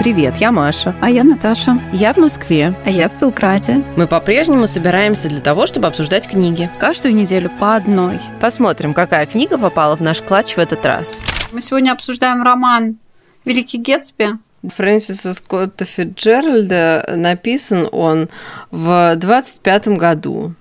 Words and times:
Привет, 0.00 0.36
я 0.38 0.50
Маша. 0.50 0.96
А 1.02 1.10
я 1.10 1.24
Наташа. 1.24 1.78
Я 1.92 2.14
в 2.14 2.16
Москве. 2.16 2.74
А 2.86 2.88
я 2.88 3.10
в 3.10 3.20
Белграде. 3.20 3.84
Мы 3.98 4.06
по-прежнему 4.06 4.66
собираемся 4.66 5.28
для 5.28 5.42
того, 5.42 5.66
чтобы 5.66 5.88
обсуждать 5.88 6.26
книги. 6.26 6.70
Каждую 6.78 7.14
неделю 7.14 7.50
по 7.60 7.76
одной. 7.76 8.18
Посмотрим, 8.40 8.94
какая 8.94 9.26
книга 9.26 9.58
попала 9.58 9.98
в 9.98 10.00
наш 10.00 10.22
клатч 10.22 10.54
в 10.54 10.58
этот 10.58 10.86
раз. 10.86 11.18
Мы 11.52 11.60
сегодня 11.60 11.92
обсуждаем 11.92 12.42
роман 12.42 12.96
«Великий 13.44 13.76
Гетсби». 13.76 14.38
Фрэнсиса 14.66 15.34
Скотта 15.34 15.84
Фитджеральда 15.84 17.04
написан 17.14 17.86
он 17.92 18.30
в 18.70 19.16
25 19.16 19.88
году. 19.88 20.54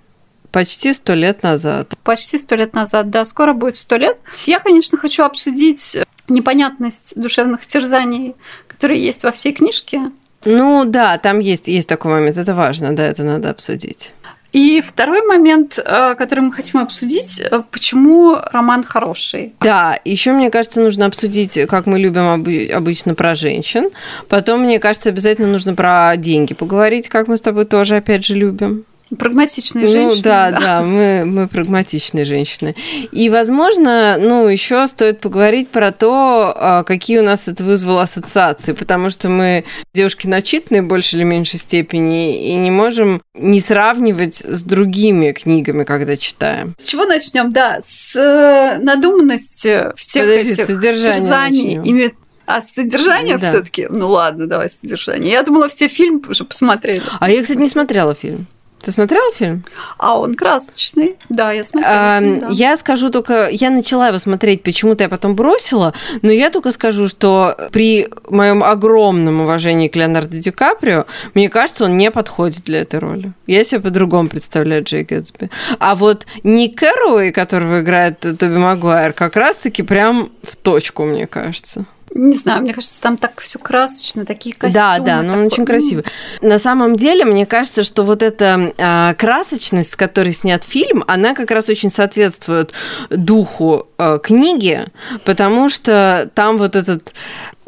Почти 0.52 0.94
сто 0.94 1.14
лет 1.14 1.44
назад. 1.44 1.94
Почти 2.04 2.40
сто 2.40 2.56
лет 2.56 2.74
назад, 2.74 3.10
да, 3.10 3.24
скоро 3.24 3.54
будет 3.54 3.78
сто 3.78 3.96
лет. 3.96 4.18
Я, 4.46 4.60
конечно, 4.60 4.98
хочу 4.98 5.24
обсудить 5.24 5.96
непонятность 6.28 7.14
душевных 7.16 7.66
терзаний 7.66 8.36
которые 8.80 9.04
есть 9.04 9.24
во 9.24 9.34
всей 9.34 9.52
книжке. 9.52 10.00
Ну 10.46 10.86
да, 10.86 11.18
там 11.18 11.40
есть, 11.40 11.68
есть 11.68 11.90
такой 11.90 12.12
момент, 12.14 12.38
это 12.38 12.56
важно, 12.56 12.96
да, 12.96 13.04
это 13.04 13.24
надо 13.24 13.50
обсудить. 13.50 14.14
И 14.54 14.82
второй 14.82 15.22
момент, 15.28 15.78
э, 15.78 16.16
который 16.16 16.40
мы 16.40 16.54
хотим 16.54 16.80
обсудить, 16.80 17.42
э, 17.42 17.62
почему 17.72 18.38
роман 18.54 18.86
хороший. 18.86 19.54
Да, 19.60 20.00
еще 20.06 20.32
мне 20.32 20.50
кажется, 20.50 20.80
нужно 20.80 21.08
обсудить, 21.08 21.60
как 21.68 21.88
мы 21.88 22.00
любим 22.00 22.46
обычно 22.74 23.16
про 23.16 23.36
женщин. 23.36 23.90
Потом, 24.30 24.62
мне 24.62 24.80
кажется, 24.80 25.10
обязательно 25.10 25.50
нужно 25.50 25.76
про 25.76 26.16
деньги 26.16 26.54
поговорить, 26.54 27.10
как 27.10 27.28
мы 27.28 27.36
с 27.36 27.42
тобой 27.42 27.66
тоже, 27.66 27.98
опять 27.98 28.26
же, 28.26 28.36
любим. 28.36 28.86
Прагматичные 29.18 29.86
ну, 29.86 29.92
женщины. 29.92 30.24
Да, 30.24 30.52
да, 30.52 30.60
да, 30.60 30.84
мы, 30.84 31.24
мы 31.26 31.48
прагматичные 31.48 32.26
женщины. 32.26 32.76
И, 33.12 33.30
возможно, 33.30 34.18
ну, 34.20 34.48
еще 34.48 34.88
стоит 34.88 35.20
поговорить 35.20 35.70
про 35.70 35.92
то, 35.92 36.54
а, 36.56 36.84
какие 36.84 37.20
у 37.20 37.24
нас 37.24 37.48
это 37.48 37.64
вызвало 37.64 38.04
ассоциации, 38.04 38.74
потому 38.74 39.10
что 39.10 39.30
мы 39.30 39.66
девушки 39.94 40.28
начитанные 40.28 40.84
в 40.84 40.88
большей 40.88 41.18
или 41.18 41.24
меньшей 41.24 41.60
степени 41.60 42.52
и 42.52 42.56
не 42.56 42.72
можем 42.72 43.22
не 43.34 43.62
сравнивать 43.62 44.36
с 44.36 44.64
другими 44.64 45.32
книгами, 45.32 45.84
когда 45.84 46.16
читаем. 46.16 46.76
С 46.78 46.86
чего 46.86 47.06
начнем? 47.06 47.52
Да, 47.52 47.80
с 47.82 48.16
э, 48.16 48.78
надуманности 48.80 49.96
всех 49.96 50.26
Подожди, 50.26 50.52
этих 50.52 50.66
содержания 50.66 51.82
ими 51.84 52.14
а 52.50 52.64
содержание 52.64 53.38
да. 53.38 53.48
все-таки? 53.48 53.86
Ну 53.92 54.08
ладно, 54.08 54.48
давай 54.48 54.72
содержание. 54.72 55.32
Я 55.32 55.44
думала, 55.44 55.68
все 55.68 55.88
фильмы 55.88 56.22
уже 56.28 56.46
посмотрели. 56.46 57.04
А 57.20 57.30
я, 57.30 57.44
кстати, 57.44 57.60
не 57.60 57.70
смотрела 57.70 58.16
фильм. 58.16 58.48
Ты 58.82 58.92
смотрела 58.92 59.32
фильм? 59.34 59.66
А 59.98 60.20
он 60.20 60.36
красочный. 60.36 61.18
Да, 61.28 61.52
я 61.52 61.64
смотрела. 61.64 62.18
А, 62.18 62.20
фильм, 62.20 62.40
да. 62.40 62.48
Я 62.50 62.78
скажу 62.78 63.10
только, 63.10 63.50
я 63.50 63.70
начала 63.70 64.08
его 64.08 64.20
смотреть, 64.20 64.64
почему-то 64.64 65.04
я 65.04 65.10
потом 65.10 65.36
бросила, 65.36 65.94
но 66.22 66.32
я 66.32 66.50
только 66.50 66.72
скажу, 66.72 67.08
что 67.08 67.56
при 67.72 68.08
моем 68.30 68.64
огромном 68.64 69.42
уважении 69.42 69.88
к 69.90 69.96
Леонардо 69.96 70.38
Ди 70.38 70.52
Каприо, 70.52 71.06
мне 71.34 71.50
кажется, 71.50 71.86
он 71.86 71.98
не 71.98 72.10
подходит 72.12 72.64
для 72.64 72.82
этой 72.82 73.00
роли. 73.00 73.34
Я 73.48 73.64
себе 73.64 73.82
по-другому 73.82 74.30
представляю 74.30 74.84
Джей 74.84 75.04
Гэтсби. 75.04 75.50
А 75.80 75.96
вот 75.96 76.26
Ник 76.44 76.80
Кэрроуэй, 76.80 77.32
которого 77.32 77.82
играет 77.82 78.20
Тоби 78.20 78.58
Магуайр, 78.58 79.14
как 79.14 79.36
раз-таки 79.36 79.84
прям 79.84 80.32
в 80.44 80.56
точку, 80.56 81.04
мне 81.04 81.28
кажется. 81.28 81.86
Не 82.14 82.36
знаю, 82.36 82.62
мне 82.62 82.74
кажется, 82.74 83.00
там 83.02 83.18
так 83.18 83.40
все 83.40 83.60
красочно, 83.60 84.26
такие 84.26 84.56
костюмы. 84.56 84.74
Да, 84.74 85.00
да, 85.00 85.22
но 85.22 85.34
он 85.34 85.46
очень 85.46 85.66
красивый. 85.66 86.06
На 86.42 86.60
самом 86.60 86.96
деле, 86.96 87.26
мне 87.26 87.46
кажется, 87.46 87.84
что 87.84 88.04
вот 88.04 88.24
эта 88.24 88.74
э, 88.78 89.14
красочность, 89.16 89.92
с 89.92 89.96
которой 89.96 90.34
снят 90.34 90.64
фильм, 90.64 91.04
она 91.08 91.34
как 91.34 91.52
раз 91.52 91.70
очень 91.70 91.92
соответствует 91.92 92.74
духу 93.10 93.88
э, 93.98 94.20
книги, 94.24 94.86
потому 95.24 95.70
что 95.70 96.30
там 96.34 96.58
вот 96.58 96.76
этот 96.76 97.14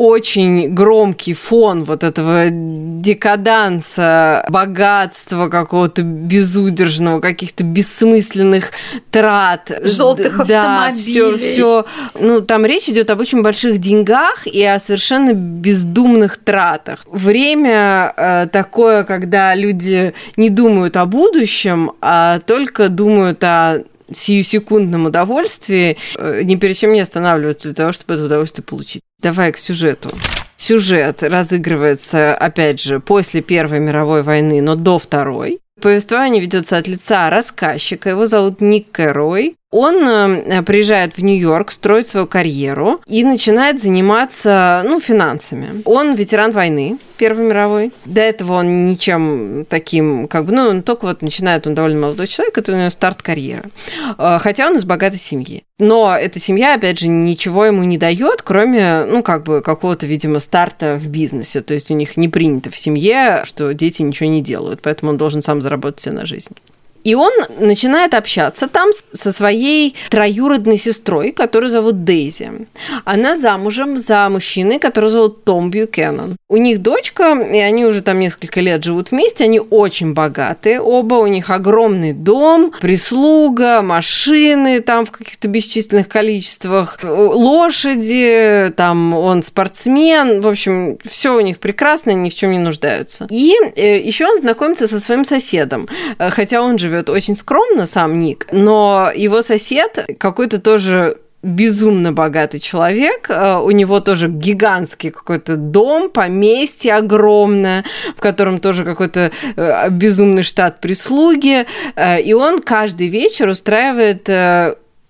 очень 0.01 0.73
громкий 0.73 1.35
фон 1.35 1.83
вот 1.83 2.03
этого 2.03 2.45
декаданса, 2.49 4.43
богатства 4.49 5.47
какого-то 5.47 6.01
безудержного, 6.01 7.19
каких-то 7.19 7.63
бессмысленных 7.63 8.71
трат. 9.11 9.71
Желтых 9.83 10.37
да, 10.47 10.87
автомобилей. 10.87 11.37
Все, 11.37 11.37
все. 11.37 11.85
Ну, 12.19 12.41
там 12.41 12.65
речь 12.65 12.89
идет 12.89 13.11
об 13.11 13.19
очень 13.19 13.43
больших 13.43 13.77
деньгах 13.77 14.47
и 14.47 14.63
о 14.65 14.79
совершенно 14.79 15.33
бездумных 15.33 16.37
тратах. 16.37 17.01
Время 17.05 18.11
э, 18.17 18.47
такое, 18.51 19.03
когда 19.03 19.53
люди 19.53 20.15
не 20.35 20.49
думают 20.49 20.97
о 20.97 21.05
будущем, 21.05 21.91
а 22.01 22.39
только 22.39 22.89
думают 22.89 23.43
о 23.43 23.83
сиюсекундном 24.13 25.05
удовольствии, 25.05 25.97
э, 26.17 26.41
ни 26.43 26.55
перед 26.55 26.77
чем 26.77 26.93
не 26.93 27.01
останавливаться 27.01 27.67
для 27.67 27.75
того, 27.75 27.91
чтобы 27.91 28.15
это 28.15 28.25
удовольствие 28.25 28.63
получить. 28.63 29.01
Давай 29.21 29.51
к 29.51 29.57
сюжету. 29.57 30.09
Сюжет 30.55 31.23
разыгрывается, 31.23 32.35
опять 32.35 32.79
же, 32.79 32.99
после 32.99 33.41
Первой 33.41 33.79
мировой 33.79 34.21
войны, 34.21 34.61
но 34.61 34.75
до 34.75 34.99
Второй. 34.99 35.59
Повествование 35.81 36.41
ведется 36.41 36.77
от 36.77 36.87
лица 36.87 37.29
рассказчика. 37.31 38.09
Его 38.09 38.27
зовут 38.27 38.61
Ник 38.61 38.91
Кэрой. 38.91 39.55
Он 39.71 40.05
э, 40.05 40.61
приезжает 40.63 41.17
в 41.17 41.23
Нью-Йорк, 41.23 41.71
строит 41.71 42.05
свою 42.05 42.27
карьеру 42.27 43.01
и 43.07 43.23
начинает 43.23 43.81
заниматься 43.81 44.83
ну, 44.85 44.99
финансами. 44.99 45.81
Он 45.85 46.13
ветеран 46.13 46.51
войны 46.51 46.97
Первой 47.17 47.45
мировой. 47.45 47.93
До 48.03 48.19
этого 48.19 48.53
он 48.53 48.85
ничем 48.85 49.65
таким, 49.69 50.27
как 50.27 50.45
бы, 50.45 50.51
ну, 50.51 50.67
он 50.67 50.81
только 50.81 51.05
вот 51.05 51.21
начинает, 51.21 51.67
он 51.67 51.75
довольно 51.75 52.01
молодой 52.01 52.27
человек, 52.27 52.57
это 52.57 52.73
у 52.73 52.75
него 52.75 52.89
старт 52.89 53.21
карьеры. 53.21 53.71
Э, 54.17 54.39
хотя 54.41 54.67
он 54.67 54.75
из 54.75 54.83
богатой 54.83 55.19
семьи. 55.19 55.63
Но 55.79 56.15
эта 56.15 56.37
семья, 56.37 56.75
опять 56.75 56.99
же, 56.99 57.07
ничего 57.07 57.65
ему 57.65 57.83
не 57.83 57.97
дает, 57.97 58.41
кроме, 58.41 59.05
ну, 59.05 59.23
как 59.23 59.43
бы, 59.43 59.61
какого-то, 59.61 60.05
видимо, 60.05 60.39
старта 60.39 60.97
в 61.01 61.07
бизнесе. 61.07 61.61
То 61.61 61.73
есть 61.73 61.89
у 61.91 61.95
них 61.95 62.17
не 62.17 62.27
принято 62.27 62.69
в 62.69 62.75
семье, 62.75 63.43
что 63.45 63.73
дети 63.73 64.01
ничего 64.01 64.29
не 64.29 64.41
делают, 64.41 64.81
поэтому 64.81 65.11
он 65.11 65.17
должен 65.17 65.41
сам 65.41 65.61
заработать 65.61 66.01
себе 66.01 66.15
на 66.15 66.25
жизнь. 66.25 66.55
И 67.03 67.15
он 67.15 67.31
начинает 67.59 68.13
общаться 68.13 68.67
там 68.67 68.89
со 69.11 69.31
своей 69.31 69.95
троюродной 70.09 70.77
сестрой, 70.77 71.31
которую 71.31 71.69
зовут 71.69 72.03
Дейзи. 72.03 72.67
Она 73.05 73.35
замужем 73.35 73.99
за 73.99 74.29
мужчиной, 74.29 74.79
которого 74.79 75.09
зовут 75.09 75.43
Том 75.43 75.71
Бьюкеннон. 75.71 76.37
У 76.49 76.57
них 76.57 76.79
дочка, 76.79 77.39
и 77.39 77.57
они 77.57 77.85
уже 77.85 78.01
там 78.01 78.19
несколько 78.19 78.61
лет 78.61 78.83
живут 78.83 79.11
вместе, 79.11 79.45
они 79.45 79.59
очень 79.59 80.13
богатые 80.13 80.81
оба, 80.81 81.15
у 81.15 81.27
них 81.27 81.49
огромный 81.49 82.13
дом, 82.13 82.73
прислуга, 82.81 83.81
машины 83.81 84.81
там 84.81 85.05
в 85.05 85.11
каких-то 85.11 85.47
бесчисленных 85.47 86.07
количествах, 86.07 86.99
лошади, 87.03 88.73
там 88.75 89.13
он 89.13 89.43
спортсмен, 89.43 90.41
в 90.41 90.47
общем, 90.47 90.97
все 91.09 91.35
у 91.35 91.39
них 91.39 91.59
прекрасно, 91.59 92.11
ни 92.11 92.29
в 92.29 92.35
чем 92.35 92.51
не 92.51 92.59
нуждаются. 92.59 93.27
И 93.29 93.53
э, 93.75 93.99
еще 93.99 94.27
он 94.27 94.37
знакомится 94.37 94.87
со 94.87 94.99
своим 94.99 95.23
соседом, 95.23 95.87
э, 96.17 96.29
хотя 96.29 96.61
он 96.61 96.77
же 96.77 96.90
живет 96.91 97.09
очень 97.09 97.35
скромно, 97.35 97.85
сам 97.85 98.17
Ник, 98.17 98.47
но 98.51 99.11
его 99.15 99.41
сосед 99.41 100.05
какой-то 100.19 100.59
тоже 100.61 101.17
безумно 101.43 102.11
богатый 102.11 102.59
человек. 102.59 103.29
Э, 103.29 103.57
у 103.57 103.71
него 103.71 103.99
тоже 103.99 104.27
гигантский 104.27 105.09
какой-то 105.09 105.55
дом, 105.55 106.09
поместье 106.09 106.93
огромное, 106.93 107.83
в 108.15 108.21
котором 108.21 108.59
тоже 108.59 108.83
какой-то 108.83 109.31
э, 109.55 109.89
безумный 109.89 110.43
штат 110.43 110.81
прислуги. 110.81 111.65
Э, 111.95 112.21
и 112.21 112.33
он 112.33 112.59
каждый 112.59 113.07
вечер 113.07 113.47
устраивает 113.47 114.29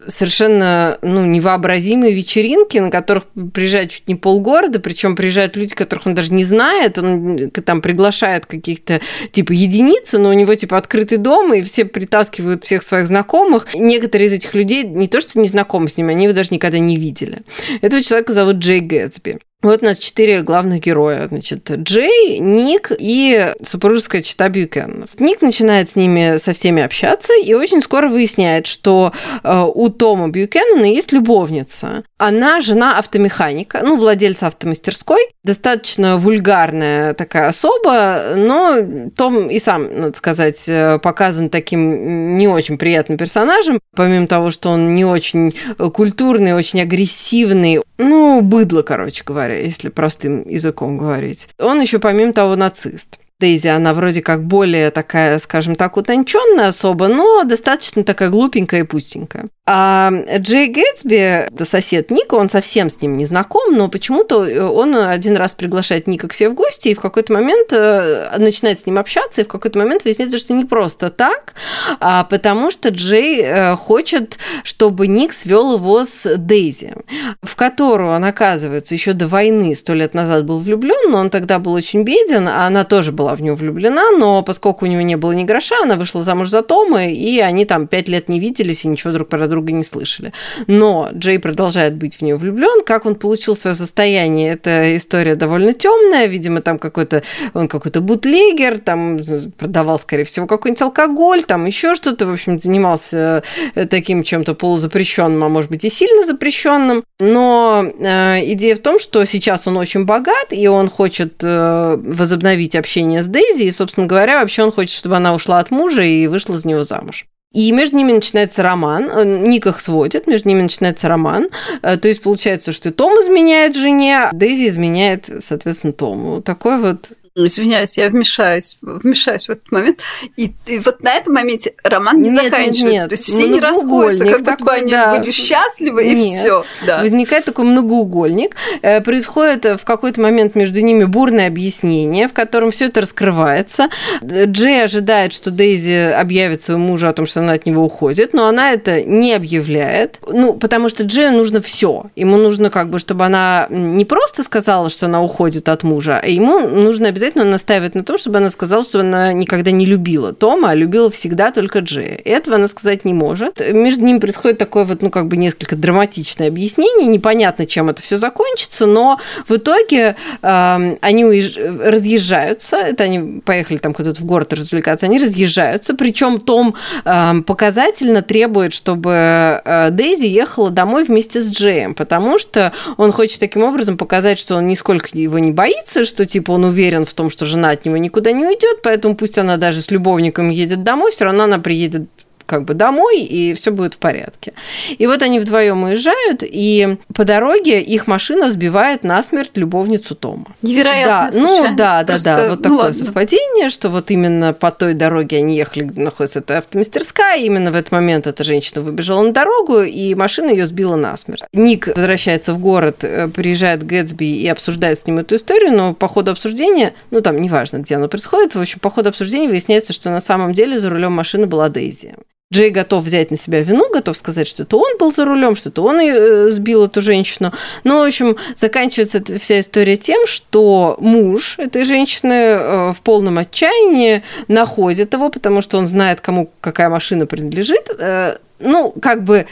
совершенно 0.07 0.97
ну, 1.01 1.25
невообразимые 1.25 2.13
вечеринки, 2.13 2.77
на 2.77 2.89
которых 2.89 3.25
приезжает 3.53 3.91
чуть 3.91 4.07
не 4.07 4.15
полгорода, 4.15 4.79
причем 4.79 5.15
приезжают 5.15 5.55
люди, 5.55 5.75
которых 5.75 6.07
он 6.07 6.15
даже 6.15 6.33
не 6.33 6.43
знает, 6.43 6.97
он 6.97 7.51
там 7.51 7.81
приглашает 7.81 8.45
каких-то 8.45 9.01
типа 9.31 9.51
единицы, 9.51 10.17
но 10.17 10.29
у 10.29 10.33
него 10.33 10.55
типа 10.55 10.77
открытый 10.77 11.17
дом, 11.17 11.53
и 11.53 11.61
все 11.61 11.85
притаскивают 11.85 12.63
всех 12.63 12.83
своих 12.83 13.07
знакомых. 13.07 13.67
Некоторые 13.73 14.27
из 14.27 14.33
этих 14.33 14.53
людей 14.55 14.83
не 14.83 15.07
то, 15.07 15.21
что 15.21 15.39
не 15.39 15.47
знакомы 15.47 15.89
с 15.89 15.97
ними, 15.97 16.13
они 16.13 16.25
его 16.25 16.33
даже 16.33 16.53
никогда 16.53 16.79
не 16.79 16.97
видели. 16.97 17.43
Этого 17.81 18.01
человека 18.01 18.33
зовут 18.33 18.57
Джей 18.57 18.79
Гэтсби. 18.79 19.39
Вот 19.61 19.83
у 19.83 19.85
нас 19.85 19.99
четыре 19.99 20.41
главных 20.41 20.81
героя. 20.81 21.27
Значит, 21.27 21.69
Джей, 21.69 22.39
Ник 22.39 22.91
и 22.97 23.53
супружеская 23.63 24.23
чита 24.23 24.49
Бьюкенов. 24.49 25.19
Ник 25.19 25.41
начинает 25.41 25.91
с 25.91 25.95
ними 25.95 26.37
со 26.37 26.53
всеми 26.53 26.81
общаться 26.81 27.33
и 27.33 27.53
очень 27.53 27.81
скоро 27.81 28.07
выясняет, 28.07 28.65
что 28.65 29.13
э, 29.43 29.65
у 29.73 29.89
Тома 29.89 30.29
Бьюкеннона 30.29 30.85
есть 30.85 31.11
любовница. 31.11 32.03
Она 32.23 32.61
жена 32.61 32.97
автомеханика, 32.97 33.81
ну, 33.83 33.97
владельца 33.97 34.47
автомастерской. 34.47 35.19
Достаточно 35.43 36.17
вульгарная 36.17 37.13
такая 37.13 37.49
особа, 37.49 38.33
но 38.35 39.09
Том 39.15 39.49
и 39.49 39.59
сам, 39.59 39.87
надо 39.99 40.17
сказать, 40.17 40.63
э, 40.67 40.99
показан 40.99 41.49
таким 41.49 42.37
не 42.37 42.47
очень 42.47 42.77
приятным 42.77 43.17
персонажем. 43.17 43.79
Помимо 43.95 44.27
того, 44.27 44.51
что 44.51 44.69
он 44.69 44.93
не 44.93 45.03
очень 45.03 45.53
культурный, 45.93 46.53
очень 46.53 46.81
агрессивный, 46.81 47.81
ну, 47.97 48.41
быдло, 48.41 48.81
короче 48.81 49.23
говоря 49.25 49.41
говоря, 49.41 49.59
если 49.59 49.89
простым 49.89 50.47
языком 50.47 50.97
говорить. 50.97 51.49
Он 51.59 51.81
еще 51.81 51.99
помимо 51.99 52.33
того 52.33 52.55
нацист. 52.55 53.19
Дейзи, 53.41 53.67
она 53.67 53.93
вроде 53.93 54.21
как 54.21 54.45
более 54.45 54.91
такая, 54.91 55.39
скажем 55.39 55.75
так, 55.75 55.97
утонченная 55.97 56.69
особа, 56.69 57.07
но 57.07 57.43
достаточно 57.43 58.03
такая 58.03 58.29
глупенькая 58.29 58.81
и 58.81 58.83
пустенькая. 58.83 59.49
А 59.65 60.11
Джей 60.37 60.67
Гэтсби, 60.67 61.63
сосед 61.63 62.11
Ника, 62.11 62.35
он 62.35 62.49
совсем 62.49 62.89
с 62.89 63.01
ним 63.01 63.15
не 63.15 63.25
знаком, 63.25 63.75
но 63.75 63.89
почему-то 63.89 64.39
он 64.71 64.95
один 64.95 65.37
раз 65.37 65.53
приглашает 65.53 66.07
Ника 66.07 66.27
к 66.27 66.33
себе 66.33 66.49
в 66.49 66.55
гости, 66.55 66.89
и 66.89 66.93
в 66.93 66.99
какой-то 66.99 67.31
момент 67.33 67.71
э, 67.71 68.37
начинает 68.37 68.81
с 68.81 68.85
ним 68.85 68.97
общаться, 68.97 69.41
и 69.41 69.43
в 69.43 69.47
какой-то 69.47 69.79
момент 69.79 70.03
выясняется, 70.03 70.37
что 70.37 70.53
не 70.53 70.65
просто 70.65 71.09
так, 71.09 71.53
а 71.99 72.23
потому 72.25 72.69
что 72.71 72.89
Джей 72.89 73.41
э, 73.41 73.75
хочет, 73.75 74.37
чтобы 74.63 75.07
Ник 75.07 75.31
свел 75.31 75.75
его 75.75 76.03
с 76.03 76.37
Дейзи, 76.37 76.93
в 77.41 77.55
которую 77.55 78.11
он, 78.11 78.25
оказывается, 78.25 78.93
еще 78.93 79.13
до 79.13 79.27
войны 79.27 79.75
сто 79.75 79.93
лет 79.93 80.13
назад 80.13 80.45
был 80.45 80.59
влюблен, 80.59 81.11
но 81.11 81.19
он 81.19 81.29
тогда 81.29 81.59
был 81.59 81.73
очень 81.73 82.03
беден, 82.03 82.47
а 82.47 82.67
она 82.67 82.83
тоже 82.83 83.11
была 83.11 83.30
в 83.35 83.41
него 83.41 83.55
влюблена, 83.55 84.11
но 84.11 84.41
поскольку 84.43 84.85
у 84.85 84.87
него 84.87 85.01
не 85.01 85.15
было 85.15 85.31
ни 85.31 85.43
гроша, 85.43 85.75
она 85.83 85.95
вышла 85.95 86.23
замуж 86.23 86.49
за 86.49 86.61
Тома, 86.61 87.07
и 87.07 87.39
они 87.39 87.65
там 87.65 87.87
пять 87.87 88.07
лет 88.09 88.29
не 88.29 88.39
виделись 88.39 88.85
и 88.85 88.87
ничего 88.87 89.13
друг 89.13 89.29
про 89.29 89.47
друга 89.47 89.71
не 89.71 89.83
слышали. 89.83 90.33
Но 90.67 91.09
Джей 91.13 91.39
продолжает 91.39 91.95
быть 91.95 92.15
в 92.17 92.21
нее 92.21 92.35
влюблен. 92.35 92.83
Как 92.85 93.05
он 93.05 93.15
получил 93.15 93.55
свое 93.55 93.75
состояние, 93.75 94.53
эта 94.53 94.95
история 94.95 95.35
довольно 95.35 95.73
темная. 95.73 96.27
Видимо, 96.27 96.61
там 96.61 96.79
какой-то 96.79 97.23
он 97.53 97.67
какой-то 97.67 98.01
бутлегер, 98.01 98.79
там 98.79 99.19
продавал, 99.57 99.99
скорее 99.99 100.23
всего, 100.23 100.47
какой-нибудь 100.47 100.81
алкоголь, 100.81 101.43
там 101.43 101.65
еще 101.65 101.95
что-то. 101.95 102.25
В 102.25 102.33
общем, 102.33 102.59
занимался 102.59 103.43
э, 103.75 103.85
таким 103.85 104.23
чем-то 104.23 104.53
полузапрещенным, 104.53 105.43
а 105.43 105.49
может 105.49 105.69
быть 105.69 105.85
и 105.85 105.89
сильно 105.89 106.23
запрещенным. 106.23 107.03
Но 107.19 107.85
э, 107.99 108.53
идея 108.53 108.75
в 108.75 108.79
том, 108.79 108.99
что 108.99 109.23
сейчас 109.25 109.67
он 109.67 109.77
очень 109.77 110.05
богат, 110.05 110.47
и 110.51 110.67
он 110.67 110.89
хочет 110.89 111.35
э, 111.41 111.97
возобновить 111.97 112.75
общение 112.75 113.20
с 113.21 113.27
Дейзи, 113.27 113.63
и, 113.63 113.71
собственно 113.71 114.07
говоря, 114.07 114.39
вообще 114.39 114.63
он 114.63 114.71
хочет, 114.71 114.95
чтобы 114.95 115.17
она 115.17 115.33
ушла 115.33 115.59
от 115.59 115.71
мужа 115.71 116.03
и 116.03 116.27
вышла 116.27 116.57
за 116.57 116.67
него 116.67 116.83
замуж. 116.83 117.25
И 117.53 117.71
между 117.73 117.97
ними 117.97 118.13
начинается 118.13 118.63
роман, 118.63 119.11
э, 119.11 119.25
Ник 119.25 119.67
их 119.67 119.81
сводит, 119.81 120.25
между 120.25 120.47
ними 120.47 120.61
начинается 120.61 121.09
роман. 121.09 121.49
Э, 121.81 121.97
то 121.97 122.07
есть 122.07 122.21
получается, 122.21 122.71
что 122.71 122.91
Том 122.91 123.19
изменяет 123.19 123.75
жене, 123.75 124.23
а 124.23 124.29
Дейзи 124.33 124.67
изменяет, 124.67 125.29
соответственно, 125.39 125.91
Тому. 125.91 126.41
Такой 126.41 126.79
вот 126.79 127.11
Извиняюсь, 127.33 127.97
я 127.97 128.09
вмешаюсь, 128.09 128.77
вмешаюсь 128.81 129.47
в 129.47 129.51
этот 129.51 129.71
момент. 129.71 130.01
И, 130.35 130.53
и 130.65 130.79
вот 130.79 131.01
на 131.01 131.13
этом 131.13 131.33
моменте 131.33 131.73
роман 131.81 132.19
не 132.19 132.29
нет, 132.29 132.43
заканчивается. 132.43 132.83
Нет, 132.83 132.93
нет. 132.93 133.09
То 133.09 133.13
есть 133.13 133.23
все 133.23 133.47
не 133.47 133.59
расходятся, 133.61 134.25
как 134.25 134.41
будто 134.41 134.63
бы 134.65 134.71
они 134.71 134.91
да. 134.91 135.17
были 135.17 135.31
счастливы, 135.31 136.11
и 136.11 136.15
все. 136.15 136.65
Да. 136.85 136.99
Возникает 136.99 137.45
такой 137.45 137.63
многоугольник. 137.63 138.57
Э, 138.81 138.99
происходит 138.99 139.63
в 139.63 139.85
какой-то 139.85 140.19
момент 140.19 140.55
между 140.55 140.81
ними 140.81 141.05
бурное 141.05 141.47
объяснение, 141.47 142.27
в 142.27 142.33
котором 142.33 142.69
все 142.71 142.87
это 142.87 142.99
раскрывается. 142.99 143.87
Джей 144.21 144.83
ожидает, 144.83 145.31
что 145.31 145.51
Дейзи 145.51 146.11
объявит 146.11 146.63
своему 146.63 146.89
мужу 146.89 147.07
о 147.07 147.13
том, 147.13 147.25
что 147.25 147.39
она 147.39 147.53
от 147.53 147.65
него 147.65 147.85
уходит, 147.85 148.33
но 148.33 148.47
она 148.47 148.73
это 148.73 149.03
не 149.03 149.33
объявляет. 149.33 150.19
Ну, 150.27 150.53
потому 150.55 150.89
что 150.89 151.03
Джею 151.03 151.31
нужно 151.31 151.61
все. 151.61 152.07
Ему 152.17 152.35
нужно 152.35 152.69
как 152.69 152.89
бы, 152.89 152.99
чтобы 152.99 153.23
она 153.23 153.67
не 153.69 154.03
просто 154.03 154.43
сказала, 154.43 154.89
что 154.89 155.05
она 155.05 155.21
уходит 155.21 155.69
от 155.69 155.83
мужа, 155.83 156.19
а 156.21 156.27
ему 156.27 156.59
нужно 156.59 157.07
обязательно 157.07 157.20
обязательно 157.21 157.45
настаивает 157.45 157.93
на 157.93 158.03
том, 158.03 158.17
чтобы 158.17 158.39
она 158.39 158.49
сказала, 158.49 158.83
что 158.83 159.01
она 159.01 159.31
никогда 159.31 159.69
не 159.69 159.85
любила 159.85 160.33
Тома, 160.33 160.71
а 160.71 160.75
любила 160.75 161.11
всегда 161.11 161.51
только 161.51 161.79
Джея. 161.79 162.19
Этого 162.25 162.55
она 162.55 162.67
сказать 162.67 163.05
не 163.05 163.13
может. 163.13 163.59
Между 163.59 164.03
ними 164.03 164.17
происходит 164.17 164.57
такое 164.57 164.85
вот, 164.85 165.03
ну, 165.03 165.11
как 165.11 165.27
бы 165.27 165.37
несколько 165.37 165.75
драматичное 165.75 166.47
объяснение. 166.47 167.07
Непонятно, 167.07 167.67
чем 167.67 167.89
это 167.89 168.01
все 168.01 168.17
закончится, 168.17 168.87
но 168.87 169.19
в 169.47 169.55
итоге 169.55 170.15
э, 170.41 170.95
они 170.99 171.25
уезж... 171.25 171.57
разъезжаются. 171.57 172.77
Это 172.77 173.03
они 173.03 173.41
поехали 173.41 173.77
там 173.77 173.93
куда-то 173.93 174.19
в 174.19 174.25
город 174.25 174.53
развлекаться. 174.53 175.05
Они 175.05 175.19
разъезжаются. 175.19 175.93
Причем 175.93 176.39
Том 176.39 176.73
э, 177.05 177.33
показательно 177.45 178.23
требует, 178.23 178.73
чтобы 178.73 179.61
э, 179.63 179.89
Дейзи 179.91 180.25
ехала 180.25 180.71
домой 180.71 181.03
вместе 181.03 181.39
с 181.39 181.51
Джеем, 181.51 181.93
потому 181.93 182.39
что 182.39 182.73
он 182.97 183.11
хочет 183.11 183.39
таким 183.39 183.63
образом 183.63 183.97
показать, 183.97 184.39
что 184.39 184.55
он 184.55 184.65
нисколько 184.65 185.09
его 185.13 185.37
не 185.37 185.51
боится, 185.51 186.03
что 186.05 186.25
типа 186.25 186.51
он 186.51 186.65
уверен 186.65 187.05
в 187.05 187.10
в 187.11 187.13
том, 187.13 187.29
что 187.29 187.45
жена 187.45 187.69
от 187.71 187.85
него 187.85 187.97
никуда 187.97 188.31
не 188.31 188.45
уйдет, 188.45 188.81
поэтому 188.83 189.15
пусть 189.15 189.37
она 189.37 189.57
даже 189.57 189.81
с 189.81 189.91
любовником 189.91 190.49
едет 190.49 190.83
домой, 190.83 191.11
все 191.11 191.25
равно 191.25 191.43
она 191.43 191.59
приедет 191.59 192.09
как 192.51 192.65
бы 192.65 192.73
домой, 192.73 193.21
и 193.21 193.53
все 193.53 193.71
будет 193.71 193.93
в 193.93 193.97
порядке. 193.97 194.51
И 194.97 195.07
вот 195.07 195.21
они 195.21 195.39
вдвоем 195.39 195.83
уезжают, 195.83 196.43
и 196.43 196.97
по 197.15 197.23
дороге 197.23 197.81
их 197.81 198.07
машина 198.07 198.51
сбивает 198.51 199.05
насмерть 199.05 199.51
любовницу 199.55 200.15
Тома. 200.15 200.47
Невероятно. 200.61 201.31
Да, 201.31 201.39
ну 201.39 201.75
да, 201.77 202.03
да, 202.03 202.17
да, 202.21 202.49
вот 202.49 202.57
ну, 202.57 202.63
такое 202.63 202.77
ладно. 202.77 202.93
совпадение, 202.93 203.69
что 203.69 203.87
вот 203.87 204.11
именно 204.11 204.51
по 204.51 204.69
той 204.69 204.95
дороге 204.95 205.37
они 205.37 205.55
ехали, 205.55 205.83
где 205.83 206.01
находится 206.01 206.39
эта 206.39 206.57
автомастерская, 206.57 207.37
именно 207.37 207.71
в 207.71 207.75
этот 207.77 207.93
момент 207.93 208.27
эта 208.27 208.43
женщина 208.43 208.81
выбежала 208.81 209.21
на 209.21 209.31
дорогу, 209.31 209.79
и 209.79 210.13
машина 210.13 210.49
ее 210.49 210.65
сбила 210.65 210.97
насмерть. 210.97 211.43
Ник 211.53 211.87
возвращается 211.87 212.51
в 212.51 212.59
город, 212.59 213.05
э, 213.05 213.29
приезжает 213.29 213.83
Гэтсби 213.83 214.25
и 214.25 214.47
обсуждает 214.49 214.99
с 214.99 215.07
ним 215.07 215.19
эту 215.19 215.37
историю, 215.37 215.71
но 215.71 215.93
по 215.93 216.09
ходу 216.09 216.31
обсуждения, 216.31 216.93
ну 217.11 217.21
там 217.21 217.39
неважно, 217.39 217.77
где 217.77 217.95
оно 217.95 218.09
происходит, 218.09 218.55
в 218.55 218.59
общем, 218.59 218.79
по 218.81 218.89
ходу 218.89 219.07
обсуждения 219.07 219.47
выясняется, 219.47 219.93
что 219.93 220.09
на 220.09 220.19
самом 220.19 220.51
деле 220.51 220.77
за 220.77 220.89
рулем 220.89 221.13
машины 221.13 221.45
была 221.45 221.69
Дейзи. 221.69 222.15
Джей 222.51 222.69
готов 222.69 223.03
взять 223.03 223.31
на 223.31 223.37
себя 223.37 223.61
вину, 223.61 223.89
готов 223.89 224.17
сказать, 224.17 224.47
что 224.47 224.63
это 224.63 224.75
он 224.75 224.97
был 224.97 225.11
за 225.11 225.25
рулем, 225.25 225.55
что 225.55 225.69
это 225.69 225.81
он 225.81 225.99
э, 225.99 226.49
сбил 226.49 226.85
эту 226.85 227.01
женщину. 227.01 227.53
Но, 227.83 227.99
в 227.99 228.07
общем, 228.07 228.35
заканчивается 228.57 229.23
вся 229.37 229.59
история 229.59 229.95
тем, 229.95 230.27
что 230.27 230.97
муж 230.99 231.55
этой 231.59 231.85
женщины 231.85 232.33
э, 232.33 232.93
в 232.93 233.01
полном 233.01 233.37
отчаянии 233.37 234.23
находит 234.47 235.13
его, 235.13 235.29
потому 235.29 235.61
что 235.61 235.77
он 235.77 235.87
знает, 235.87 236.19
кому 236.19 236.51
какая 236.59 236.89
машина 236.89 237.25
принадлежит. 237.25 237.89
Э, 237.97 238.37
ну, 238.59 238.93
как 239.01 239.23
бы 239.23 239.47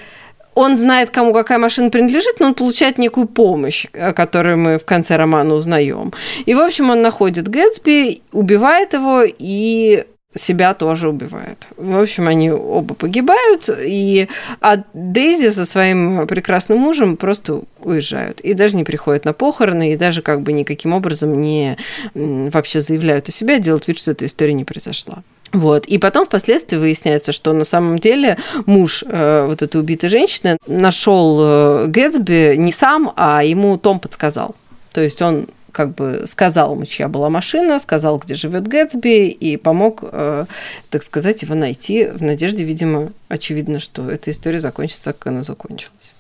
он 0.56 0.76
знает, 0.76 1.10
кому 1.10 1.32
какая 1.32 1.58
машина 1.58 1.90
принадлежит, 1.90 2.40
но 2.40 2.48
он 2.48 2.54
получает 2.54 2.98
некую 2.98 3.28
помощь, 3.28 3.86
о 3.94 4.12
которой 4.14 4.58
мы 4.58 4.78
в 4.78 4.84
конце 4.84 5.16
романа 5.16 5.56
узнаем. 5.56 6.12
И, 6.46 6.54
в 6.54 6.60
общем, 6.60 6.90
он 6.90 7.02
находит 7.02 7.48
Гэтсби, 7.48 8.22
убивает 8.34 8.94
его 8.94 9.24
и 9.26 10.06
себя 10.36 10.74
тоже 10.74 11.10
убивает. 11.10 11.68
В 11.76 12.00
общем, 12.00 12.28
они 12.28 12.52
оба 12.52 12.94
погибают, 12.94 13.70
и 13.70 14.28
а 14.62 14.84
Дейзи 14.94 15.50
со 15.50 15.66
своим 15.66 16.28
прекрасным 16.28 16.78
мужем 16.78 17.18
просто 17.18 17.62
уезжают. 17.82 18.40
И 18.42 18.54
даже 18.54 18.78
не 18.78 18.84
приходят 18.84 19.26
на 19.26 19.34
похороны, 19.34 19.94
и 19.94 19.98
даже 19.98 20.22
как 20.22 20.42
бы 20.42 20.54
никаким 20.54 20.94
образом 20.94 21.42
не 21.42 21.78
вообще 22.14 22.82
заявляют 22.82 23.28
о 23.30 23.32
себе, 23.32 23.60
делают 23.60 23.88
вид, 23.88 23.98
что 23.98 24.12
эта 24.12 24.26
история 24.26 24.54
не 24.54 24.66
произошла. 24.66 25.24
Вот. 25.52 25.86
И 25.88 25.98
потом 25.98 26.26
впоследствии 26.26 26.78
выясняется, 26.78 27.32
что 27.32 27.54
на 27.54 27.66
самом 27.66 27.98
деле 27.98 28.38
муж 28.68 29.04
э, 29.08 29.46
вот 29.48 29.64
этой 29.64 29.82
убитой 29.82 30.10
женщины 30.10 30.58
нашел 30.68 31.40
э, 31.42 31.88
Гэтсби 31.88 32.56
не 32.56 32.72
сам, 32.72 33.14
а 33.16 33.44
ему 33.44 33.78
Том 33.80 34.00
подсказал. 34.00 34.56
То 34.94 35.02
есть 35.02 35.22
он 35.24 35.48
как 35.80 35.96
бы 35.96 36.24
сказал 36.26 36.74
ему, 36.74 36.84
чья 36.84 37.08
была 37.08 37.30
машина, 37.30 37.80
сказал, 37.80 38.18
где 38.18 38.36
живет 38.36 38.68
Гэтсби, 38.68 39.30
и 39.30 39.56
помог, 39.56 40.04
э, 40.04 40.46
так 40.90 41.04
сказать, 41.04 41.42
его 41.42 41.56
найти 41.56 42.08
в 42.08 42.22
надежде, 42.22 42.66
видимо, 42.66 43.14
очевидно, 43.30 43.80
что 43.80 44.12
эта 44.12 44.32
история 44.32 44.60
закончится, 44.60 45.14
как 45.14 45.28
она 45.28 45.42
закончилась. 45.42 46.16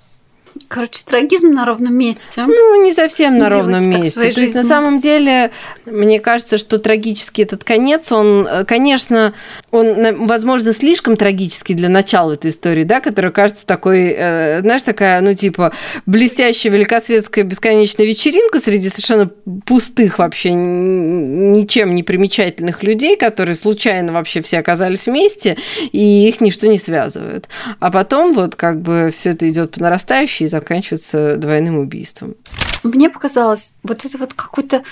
Короче, 0.69 1.01
трагизм 1.03 1.49
на 1.49 1.65
ровном 1.65 1.97
месте. 1.97 2.43
Ну, 2.45 2.83
не 2.83 2.93
совсем 2.93 3.33
не 3.33 3.39
на 3.39 3.49
ровном 3.49 3.89
месте. 3.89 4.19
То 4.19 4.25
жизни. 4.27 4.41
есть, 4.41 4.53
на 4.53 4.63
самом 4.63 4.99
деле, 4.99 5.49
мне 5.87 6.19
кажется, 6.19 6.59
что 6.59 6.77
трагический 6.77 7.43
этот 7.43 7.63
конец, 7.63 8.11
он, 8.11 8.45
э, 8.47 8.65
конечно, 8.65 9.33
он, 9.71 10.27
возможно, 10.27 10.71
слишком 10.71 11.17
трагический 11.17 11.73
для 11.73 11.89
начала 11.89 12.33
этой 12.33 12.51
истории, 12.51 12.83
да, 12.83 13.01
которая 13.01 13.31
кажется 13.31 13.65
такой, 13.65 14.13
э, 14.15 14.61
знаешь, 14.61 14.83
такая, 14.83 15.19
ну, 15.21 15.33
типа, 15.33 15.73
блестящая 16.05 16.71
великосветская 16.71 17.43
бесконечная 17.43 18.05
вечеринка 18.05 18.59
среди 18.59 18.89
совершенно 18.89 19.31
пустых 19.65 20.19
вообще, 20.19 20.51
ничем 20.53 21.95
не 21.95 22.03
примечательных 22.03 22.83
людей, 22.83 23.17
которые 23.17 23.55
случайно 23.55 24.13
вообще 24.13 24.41
все 24.41 24.59
оказались 24.59 25.07
вместе, 25.07 25.57
и 25.91 26.27
их 26.27 26.41
ничто 26.41 26.67
не 26.67 26.77
связывает. 26.77 27.49
А 27.79 27.89
потом 27.89 28.33
вот 28.33 28.55
как 28.55 28.79
бы 28.83 29.09
все 29.11 29.31
это 29.31 29.49
идет 29.49 29.71
по 29.71 29.81
нарастающей, 29.81 30.45
заканчивается 30.59 31.37
двойным 31.37 31.77
убийством. 31.79 32.35
Мне 32.83 33.09
показалось, 33.09 33.73
вот 33.83 34.05
это 34.05 34.17
вот 34.17 34.33
какую-то 34.33 34.83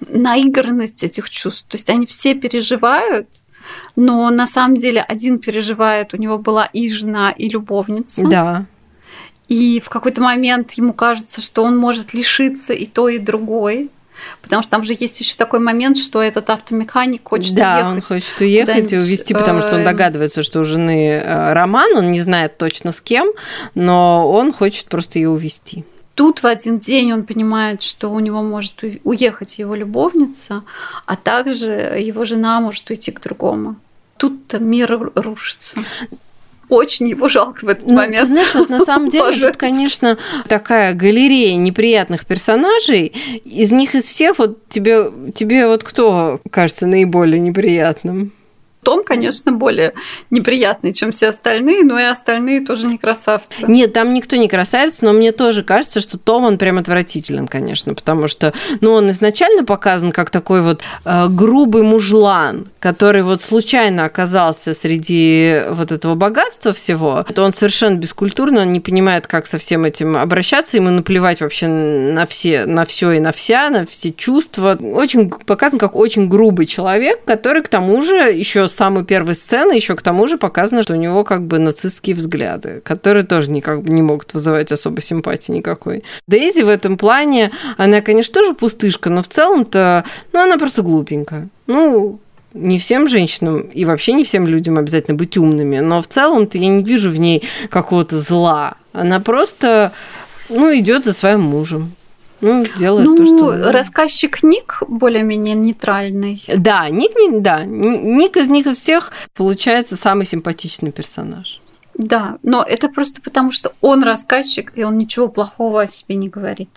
наигранность 0.00 1.02
этих 1.02 1.30
чувств. 1.30 1.66
То 1.68 1.76
есть 1.76 1.90
они 1.90 2.06
все 2.06 2.34
переживают, 2.34 3.28
но 3.96 4.30
на 4.30 4.46
самом 4.46 4.76
деле 4.76 5.00
один 5.00 5.38
переживает, 5.38 6.14
у 6.14 6.16
него 6.16 6.38
была 6.38 6.66
и 6.66 6.88
жена, 6.88 7.30
и 7.30 7.48
любовница. 7.48 8.26
Да. 8.26 8.66
И 9.48 9.80
в 9.80 9.88
какой-то 9.88 10.20
момент 10.20 10.72
ему 10.72 10.92
кажется, 10.92 11.40
что 11.40 11.62
он 11.62 11.76
может 11.76 12.14
лишиться 12.14 12.72
и 12.72 12.86
то, 12.86 13.08
и 13.08 13.18
другой. 13.18 13.90
Потому 14.42 14.62
что 14.62 14.70
там 14.70 14.84
же 14.84 14.96
есть 14.98 15.20
еще 15.20 15.36
такой 15.36 15.60
момент, 15.60 15.96
что 15.96 16.22
этот 16.22 16.50
автомеханик 16.50 17.28
хочет 17.28 17.54
да, 17.54 17.74
уехать. 17.74 17.84
Да, 17.84 17.90
он 17.90 18.00
хочет 18.02 18.40
уехать 18.40 18.92
и 18.92 18.98
увезти, 18.98 19.34
потому 19.34 19.60
что 19.60 19.74
он 19.74 19.80
э, 19.80 19.84
догадывается, 19.84 20.42
что 20.42 20.60
у 20.60 20.64
жены 20.64 21.20
э, 21.22 21.52
роман, 21.52 21.96
он 21.96 22.12
не 22.12 22.20
знает 22.20 22.58
точно 22.58 22.92
с 22.92 23.00
кем, 23.00 23.28
но 23.74 24.30
он 24.30 24.52
хочет 24.52 24.86
просто 24.86 25.18
ее 25.18 25.30
увезти. 25.30 25.84
Тут 26.14 26.42
в 26.42 26.46
один 26.46 26.78
день 26.78 27.12
он 27.12 27.24
понимает, 27.24 27.82
что 27.82 28.10
у 28.10 28.20
него 28.20 28.42
может 28.42 28.82
уехать 29.04 29.58
его 29.58 29.74
любовница, 29.74 30.62
а 31.04 31.14
также 31.14 31.70
его 31.98 32.24
жена 32.24 32.60
может 32.60 32.88
уйти 32.88 33.12
к 33.12 33.20
другому. 33.20 33.76
Тут-то 34.16 34.58
мир 34.58 35.12
рушится. 35.14 35.76
Очень 36.68 37.08
его 37.08 37.28
жалко 37.28 37.64
в 37.64 37.68
этот 37.68 37.88
Ну, 37.88 37.96
момент. 37.96 38.20
ты 38.22 38.26
знаешь, 38.26 38.54
вот 38.54 38.68
на 38.68 38.80
самом 38.80 39.08
деле 39.10 39.24
тут, 39.24 39.34
Пожалуйста. 39.34 39.58
конечно, 39.58 40.18
такая 40.48 40.94
галерея 40.94 41.56
неприятных 41.56 42.26
персонажей. 42.26 43.12
Из 43.44 43.70
них 43.72 43.94
из 43.94 44.04
всех 44.04 44.38
вот 44.38 44.68
тебе, 44.68 45.10
тебе 45.34 45.66
вот 45.66 45.84
кто 45.84 46.40
кажется 46.50 46.86
наиболее 46.86 47.40
неприятным? 47.40 48.32
Том, 48.86 49.02
конечно, 49.02 49.50
более 49.50 49.94
неприятный, 50.30 50.92
чем 50.92 51.10
все 51.10 51.30
остальные, 51.30 51.82
но 51.82 51.98
и 51.98 52.04
остальные 52.04 52.60
тоже 52.60 52.86
не 52.86 52.98
красавцы. 52.98 53.64
Нет, 53.66 53.92
там 53.92 54.14
никто 54.14 54.36
не 54.36 54.46
красавец, 54.46 55.00
но 55.00 55.12
мне 55.12 55.32
тоже 55.32 55.64
кажется, 55.64 55.98
что 55.98 56.18
Том, 56.18 56.44
он 56.44 56.56
прям 56.56 56.78
отвратителен, 56.78 57.48
конечно, 57.48 57.94
потому 57.94 58.28
что, 58.28 58.52
ну, 58.80 58.92
он 58.92 59.10
изначально 59.10 59.64
показан 59.64 60.12
как 60.12 60.30
такой 60.30 60.62
вот 60.62 60.82
э, 61.04 61.26
грубый 61.28 61.82
мужлан, 61.82 62.68
который 62.78 63.22
вот 63.22 63.42
случайно 63.42 64.04
оказался 64.04 64.72
среди 64.72 65.62
вот 65.70 65.90
этого 65.90 66.14
богатства 66.14 66.72
всего. 66.72 67.24
Это 67.28 67.42
он 67.42 67.50
совершенно 67.50 67.96
бескультурный, 67.96 68.62
он 68.62 68.72
не 68.72 68.78
понимает, 68.78 69.26
как 69.26 69.48
со 69.48 69.58
всем 69.58 69.84
этим 69.84 70.16
обращаться, 70.16 70.76
ему 70.76 70.90
наплевать 70.90 71.40
вообще 71.40 71.66
на 71.66 72.24
все, 72.24 72.66
на 72.66 72.84
все 72.84 73.10
и 73.10 73.18
на 73.18 73.32
вся, 73.32 73.68
на 73.68 73.84
все 73.84 74.12
чувства. 74.12 74.78
Очень 74.80 75.28
показан 75.28 75.80
как 75.80 75.96
очень 75.96 76.28
грубый 76.28 76.66
человек, 76.66 77.24
который 77.24 77.62
к 77.62 77.68
тому 77.68 78.00
же 78.02 78.14
еще 78.14 78.68
самой 78.76 79.04
первой 79.04 79.34
сцены 79.34 79.72
еще 79.72 79.96
к 79.96 80.02
тому 80.02 80.28
же 80.28 80.38
показано, 80.38 80.82
что 80.82 80.92
у 80.92 80.96
него 80.96 81.24
как 81.24 81.42
бы 81.46 81.58
нацистские 81.58 82.14
взгляды, 82.14 82.80
которые 82.84 83.24
тоже 83.24 83.50
никак 83.50 83.82
не 83.82 84.02
могут 84.02 84.34
вызывать 84.34 84.70
особо 84.72 85.00
симпатии 85.00 85.52
никакой. 85.52 86.04
Дейзи 86.26 86.62
в 86.62 86.68
этом 86.68 86.96
плане, 86.96 87.50
она, 87.76 88.00
конечно, 88.00 88.34
тоже 88.34 88.54
пустышка, 88.54 89.10
но 89.10 89.22
в 89.22 89.28
целом-то, 89.28 90.04
ну, 90.32 90.40
она 90.40 90.58
просто 90.58 90.82
глупенькая. 90.82 91.48
Ну, 91.66 92.20
не 92.54 92.78
всем 92.78 93.08
женщинам 93.08 93.60
и 93.60 93.84
вообще 93.84 94.12
не 94.12 94.24
всем 94.24 94.46
людям 94.46 94.78
обязательно 94.78 95.16
быть 95.16 95.36
умными, 95.36 95.78
но 95.78 96.00
в 96.00 96.08
целом-то 96.08 96.58
я 96.58 96.68
не 96.68 96.82
вижу 96.82 97.10
в 97.10 97.18
ней 97.18 97.42
какого-то 97.70 98.18
зла. 98.18 98.74
Она 98.92 99.20
просто, 99.20 99.92
ну, 100.48 100.74
идет 100.74 101.04
за 101.04 101.12
своим 101.12 101.42
мужем. 101.42 101.92
Ну, 102.40 102.64
делает 102.76 103.06
ну, 103.06 103.16
то, 103.16 103.24
что... 103.24 103.72
рассказчик 103.72 104.42
Ник 104.42 104.82
более-менее 104.86 105.54
нейтральный. 105.54 106.42
Да, 106.54 106.88
Ник, 106.88 107.14
не, 107.16 107.40
да, 107.40 107.64
Ник 107.64 108.36
из 108.36 108.48
них 108.48 108.66
из 108.66 108.78
всех 108.78 109.12
получается 109.34 109.96
самый 109.96 110.26
симпатичный 110.26 110.92
персонаж. 110.92 111.60
Да, 111.94 112.36
но 112.42 112.62
это 112.62 112.88
просто 112.88 113.22
потому, 113.22 113.52
что 113.52 113.72
он 113.80 114.02
рассказчик, 114.02 114.72
и 114.74 114.84
он 114.84 114.98
ничего 114.98 115.28
плохого 115.28 115.82
о 115.82 115.86
себе 115.86 116.16
не 116.16 116.28
говорит. 116.28 116.68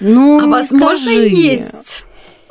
Ну, 0.00 0.38
а 0.38 0.42
не 0.42 0.50
возможно, 0.50 1.10
скажи. 1.10 1.28
есть. 1.28 2.04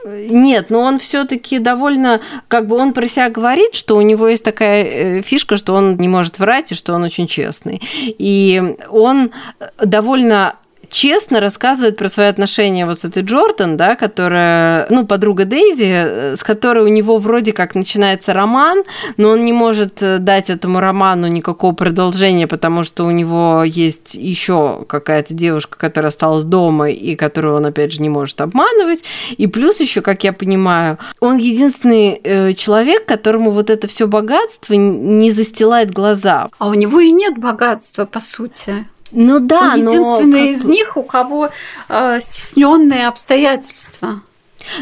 Нет, 0.05 0.69
но 0.69 0.81
он 0.81 0.99
все-таки 0.99 1.59
довольно, 1.59 2.21
как 2.47 2.67
бы 2.67 2.77
он 2.77 2.93
про 2.93 3.07
себя 3.07 3.29
говорит, 3.29 3.75
что 3.75 3.97
у 3.97 4.01
него 4.01 4.27
есть 4.27 4.43
такая 4.43 4.83
э, 4.85 5.21
фишка, 5.21 5.57
что 5.57 5.73
он 5.73 5.97
не 5.97 6.07
может 6.07 6.39
врать 6.39 6.71
и 6.71 6.75
что 6.75 6.93
он 6.93 7.03
очень 7.03 7.27
честный. 7.27 7.81
И 8.03 8.77
он 8.89 9.31
довольно 9.77 10.55
честно 10.89 11.39
рассказывает 11.39 11.97
про 11.97 12.07
свои 12.07 12.27
отношения 12.27 12.85
вот 12.85 12.99
с 12.99 13.05
этой 13.05 13.23
Джордан, 13.23 13.77
да, 13.77 13.95
которая, 13.95 14.87
ну, 14.89 15.05
подруга 15.05 15.45
Дейзи, 15.45 16.35
с 16.35 16.43
которой 16.43 16.85
у 16.85 16.87
него 16.87 17.17
вроде 17.17 17.53
как 17.53 17.75
начинается 17.75 18.33
роман, 18.33 18.83
но 19.17 19.29
он 19.29 19.43
не 19.43 19.53
может 19.53 19.95
дать 20.23 20.49
этому 20.49 20.79
роману 20.79 21.27
никакого 21.27 21.73
продолжения, 21.73 22.47
потому 22.47 22.83
что 22.83 23.05
у 23.05 23.11
него 23.11 23.63
есть 23.63 24.15
еще 24.15 24.85
какая-то 24.87 25.33
девушка, 25.33 25.77
которая 25.77 26.09
осталась 26.09 26.43
дома 26.43 26.89
и 26.89 27.15
которую 27.15 27.55
он, 27.55 27.65
опять 27.65 27.91
же, 27.91 28.01
не 28.01 28.09
может 28.09 28.39
обманывать. 28.41 29.03
И 29.37 29.47
плюс 29.47 29.79
еще, 29.79 30.01
как 30.01 30.23
я 30.23 30.33
понимаю, 30.33 30.97
он 31.19 31.37
единственный 31.37 32.19
э, 32.23 32.53
человек, 32.53 33.05
которому 33.05 33.51
вот 33.51 33.69
это 33.69 33.87
все 33.87 34.07
богатство 34.07 34.73
не 34.73 35.31
застилает 35.31 35.91
глаза. 35.91 36.49
А 36.59 36.69
у 36.69 36.73
него 36.73 36.99
и 36.99 37.11
нет 37.11 37.37
богатства, 37.37 38.05
по 38.05 38.19
сути. 38.19 38.87
Ну 39.11 39.39
да, 39.39 39.73
Он 39.73 39.81
единственный 39.81 40.41
но... 40.43 40.49
из 40.49 40.65
них, 40.65 40.97
у 40.97 41.03
кого 41.03 41.49
э, 41.89 42.19
стесненные 42.19 43.07
обстоятельства. 43.07 44.21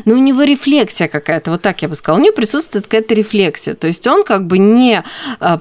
Ну, 0.06 0.16
у 0.16 0.18
него 0.18 0.44
рефлексия 0.44 1.08
какая-то, 1.08 1.52
вот 1.52 1.62
так 1.62 1.82
я 1.82 1.88
бы 1.88 1.96
сказала. 1.96 2.20
У 2.20 2.24
него 2.24 2.36
присутствует 2.36 2.86
какая-то 2.86 3.14
рефлексия. 3.14 3.74
То 3.74 3.88
есть 3.88 4.06
он 4.08 4.24
как 4.24 4.48
бы 4.48 4.58
не 4.58 5.04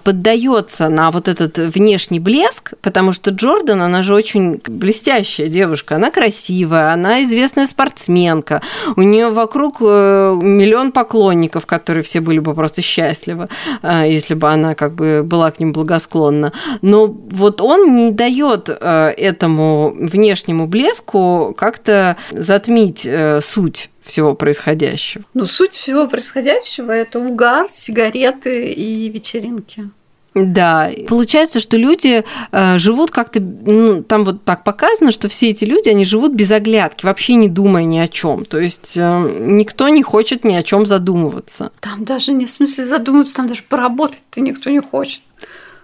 поддается 0.04 0.88
на 0.88 1.10
вот 1.10 1.28
этот 1.28 1.58
внешний 1.58 2.20
блеск, 2.20 2.74
потому 2.82 3.12
что 3.12 3.30
Джордан, 3.30 3.82
она 3.82 4.02
же 4.02 4.14
очень 4.14 4.60
блестящая 4.66 5.48
девушка, 5.48 5.96
она 5.96 6.10
красивая, 6.10 6.92
она 6.92 7.22
известная 7.24 7.66
спортсменка, 7.66 8.62
у 8.96 9.02
нее 9.02 9.30
вокруг 9.30 9.80
миллион 9.80 10.92
поклонников, 10.92 11.66
которые 11.66 12.02
все 12.02 12.20
были 12.20 12.38
бы 12.38 12.54
просто 12.54 12.82
счастливы, 12.82 13.48
если 13.82 14.34
бы 14.34 14.50
она 14.50 14.74
как 14.74 14.94
бы 14.94 15.22
была 15.24 15.50
к 15.50 15.60
ним 15.60 15.72
благосклонна. 15.72 16.52
Но 16.82 17.06
вот 17.06 17.60
он 17.60 17.94
не 17.94 18.10
дает 18.10 18.68
этому 18.68 19.94
внешнему 19.98 20.66
блеску 20.66 21.54
как-то 21.56 22.16
затмить 22.30 23.06
суть 23.40 23.90
всего 24.04 24.34
происходящего? 24.34 25.24
Ну, 25.34 25.46
суть 25.46 25.74
всего 25.74 26.06
происходящего– 26.06 26.92
это 26.92 27.18
угар, 27.18 27.68
сигареты 27.70 28.72
и 28.72 29.08
вечеринки. 29.08 29.90
Да, 30.34 30.90
получается, 31.06 31.60
что 31.60 31.76
люди 31.76 32.24
э, 32.50 32.78
живут 32.78 33.12
как-то, 33.12 33.40
ну, 33.40 34.02
там 34.02 34.24
вот 34.24 34.42
так 34.42 34.64
показано, 34.64 35.12
что 35.12 35.28
все 35.28 35.50
эти 35.50 35.64
люди, 35.64 35.88
они 35.88 36.04
живут 36.04 36.32
без 36.32 36.50
оглядки, 36.50 37.06
вообще 37.06 37.34
не 37.34 37.48
думая 37.48 37.84
ни 37.84 37.98
о 37.98 38.08
чем. 38.08 38.44
То 38.44 38.58
есть 38.58 38.96
э, 38.96 39.38
никто 39.40 39.88
не 39.88 40.02
хочет 40.02 40.42
ни 40.42 40.54
о 40.54 40.64
чем 40.64 40.86
задумываться. 40.86 41.70
Там 41.78 42.04
даже 42.04 42.32
не 42.32 42.46
в 42.46 42.50
смысле 42.50 42.84
задумываться, 42.84 43.34
там 43.36 43.46
даже 43.46 43.62
поработать-то 43.62 44.40
никто 44.40 44.70
не 44.70 44.80
хочет. 44.80 45.22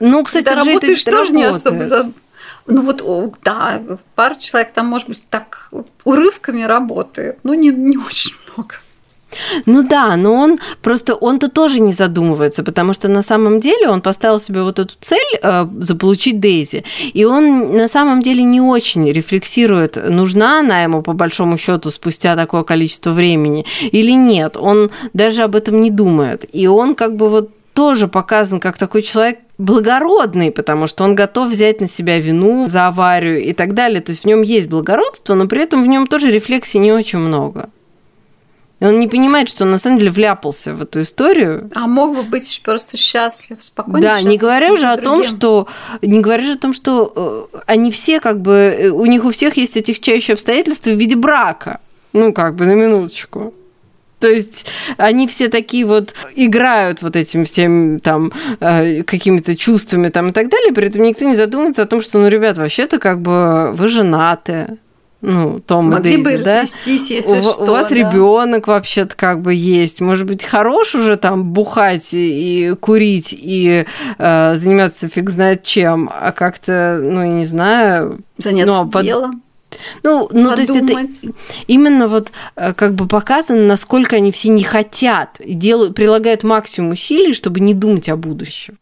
Ну, 0.01 0.25
кстати, 0.25 0.47
Когда 0.47 0.65
работаешь, 0.65 1.05
тоже 1.05 1.33
не 1.33 1.45
особо 1.45 1.87
задумываться. 1.87 2.30
Ну 2.71 2.83
вот, 2.83 3.35
да, 3.43 3.83
пара 4.15 4.35
человек 4.37 4.73
там, 4.73 4.87
может 4.87 5.09
быть, 5.09 5.25
так 5.29 5.71
урывками 6.05 6.63
работает, 6.63 7.39
но 7.43 7.55
не, 7.55 7.71
не 7.71 7.97
очень 7.97 8.33
много. 8.55 8.77
Ну 9.67 9.83
да, 9.83 10.17
но 10.17 10.35
он 10.35 10.59
просто 10.83 11.15
он-то 11.15 11.49
тоже 11.49 11.81
не 11.81 11.93
задумывается, 11.93 12.63
потому 12.63 12.93
что 12.93 13.09
на 13.09 13.23
самом 13.23 13.61
деле 13.61 13.89
он 13.89 14.01
поставил 14.01 14.39
себе 14.39 14.63
вот 14.63 14.79
эту 14.79 14.95
цель 15.01 15.39
э, 15.43 15.67
заполучить 15.79 16.41
Дейзи, 16.41 16.85
и 17.13 17.25
он 17.25 17.77
на 17.77 17.89
самом 17.89 18.23
деле 18.23 18.43
не 18.43 18.61
очень 18.61 19.11
рефлексирует, 19.11 19.97
нужна 20.09 20.61
она 20.61 20.83
ему 20.83 21.03
по 21.03 21.13
большому 21.13 21.59
счету 21.59 21.91
спустя 21.91 22.37
такое 22.37 22.65
количество 22.65 23.11
времени 23.11 23.65
или 23.93 24.13
нет. 24.13 24.57
Он 24.57 24.91
даже 25.13 25.43
об 25.43 25.55
этом 25.55 25.81
не 25.81 25.91
думает, 25.91 26.45
и 26.53 26.67
он 26.67 26.95
как 26.95 27.17
бы 27.17 27.29
вот 27.29 27.51
тоже 27.75 28.09
показан 28.09 28.61
как 28.61 28.79
такой 28.79 29.03
человек 29.03 29.39
благородный, 29.59 30.51
потому 30.51 30.87
что 30.87 31.05
он 31.05 31.15
готов 31.15 31.49
взять 31.49 31.81
на 31.81 31.87
себя 31.87 32.19
вину 32.19 32.69
за 32.69 32.87
аварию 32.87 33.43
и 33.43 33.53
так 33.53 33.75
далее. 33.75 34.01
То 34.01 34.11
есть 34.11 34.25
в 34.25 34.27
нем 34.27 34.43
есть 34.43 34.69
благородство, 34.69 35.35
но 35.35 35.47
при 35.47 35.63
этом 35.63 35.83
в 35.83 35.87
нем 35.87 36.07
тоже 36.07 36.31
рефлексии 36.31 36.79
не 36.79 36.93
очень 36.93 37.19
много. 37.19 37.69
И 38.81 38.87
он 38.87 38.99
не 38.99 39.09
понимает, 39.09 39.51
что 39.51 39.65
он 39.65 39.71
на 39.71 39.79
самом 39.79 39.99
деле 39.99 40.11
вляпался 40.11 40.73
в 40.73 40.83
эту 40.83 41.03
историю. 41.03 41.71
А 41.75 41.87
мог 41.87 42.15
бы 42.15 42.23
быть 42.23 42.63
просто 42.65 42.97
счастлив, 42.97 43.59
спокойно. 43.61 44.01
Да, 44.01 44.23
не 44.23 44.39
говоря 44.39 44.73
уже 44.73 44.87
о 44.87 44.97
том, 44.97 45.23
что 45.23 45.69
не 46.01 46.21
говоря 46.21 46.43
же 46.43 46.53
о 46.53 46.59
том, 46.59 46.73
что 46.73 47.51
они 47.67 47.91
все 47.91 48.21
как 48.21 48.41
бы 48.41 48.91
у 48.95 49.05
них 49.05 49.27
у 49.27 49.31
всех 49.31 49.59
есть 49.59 49.77
отягчающие 49.77 50.33
обстоятельства 50.33 50.91
в 50.91 50.95
виде 50.95 51.15
брака. 51.15 51.81
Ну, 52.15 52.33
как 52.33 52.57
бы 52.57 52.65
на 52.65 52.73
минуточку. 52.73 53.53
То 54.21 54.29
есть 54.29 54.67
они 54.99 55.27
все 55.27 55.49
такие 55.49 55.85
вот 55.85 56.15
играют 56.37 57.03
вот 57.03 57.17
этим 57.17 57.45
всем 57.45 57.99
там 58.01 58.33
э, 58.61 59.03
какими-то 59.03 59.57
чувствами 59.57 60.11
там 60.11 60.29
и 60.29 60.33
так 60.33 60.49
далее, 60.49 60.73
при 60.73 60.89
этом 60.89 61.03
никто 61.03 61.25
не 61.25 61.37
задумывается 61.37 61.83
о 61.83 61.87
том, 61.87 62.01
что, 62.01 62.19
ну, 62.19 62.29
ребят, 62.29 62.59
вообще-то 62.59 62.99
как 62.99 63.21
бы 63.23 63.73
вы 63.73 63.89
женаты, 63.89 64.79
ну, 65.23 65.59
Том 65.59 65.91
Могли 65.91 66.15
и 66.15 66.23
Дейзи, 66.23 66.37
бы 66.39 66.45
да? 66.45 66.61
если 66.61 67.21
у, 67.21 67.43
что, 67.43 67.65
у 67.65 67.67
вас 67.67 67.89
да. 67.89 67.95
ребенок 67.95 68.69
вообще-то 68.69 69.15
как 69.17 69.43
бы 69.43 69.53
есть. 69.53 70.01
Может 70.01 70.27
быть, 70.27 70.45
хорош 70.45 70.95
уже 70.95 71.17
там 71.17 71.45
бухать 71.53 72.11
и 72.13 72.75
курить 72.81 73.35
и 73.37 73.87
э, 74.19 74.55
заниматься 74.57 75.09
фиг 75.09 75.29
знает 75.29 75.63
чем, 75.63 76.11
а 76.13 76.33
как-то, 76.33 76.99
ну, 77.03 77.21
я 77.21 77.29
не 77.29 77.45
знаю. 77.45 78.21
Заняться 78.39 78.85
ну, 78.85 78.91
под... 78.91 79.05
делом. 79.05 79.43
Ну, 80.03 80.29
ну 80.33 80.55
то 80.55 80.61
есть 80.61 80.75
это 80.75 81.09
именно 81.67 82.09
вот 82.09 82.33
как 82.55 82.95
бы 82.95 83.07
показано, 83.07 83.67
насколько 83.67 84.17
они 84.17 84.33
все 84.33 84.49
не 84.49 84.65
хотят 84.65 85.41
и 85.41 85.55
делают, 85.55 85.95
прилагают 85.95 86.43
максимум 86.43 86.93
усилий, 86.93 87.33
чтобы 87.33 87.61
не 87.61 87.75
думать 87.75 88.09
о 88.09 88.17
будущем. 88.17 88.79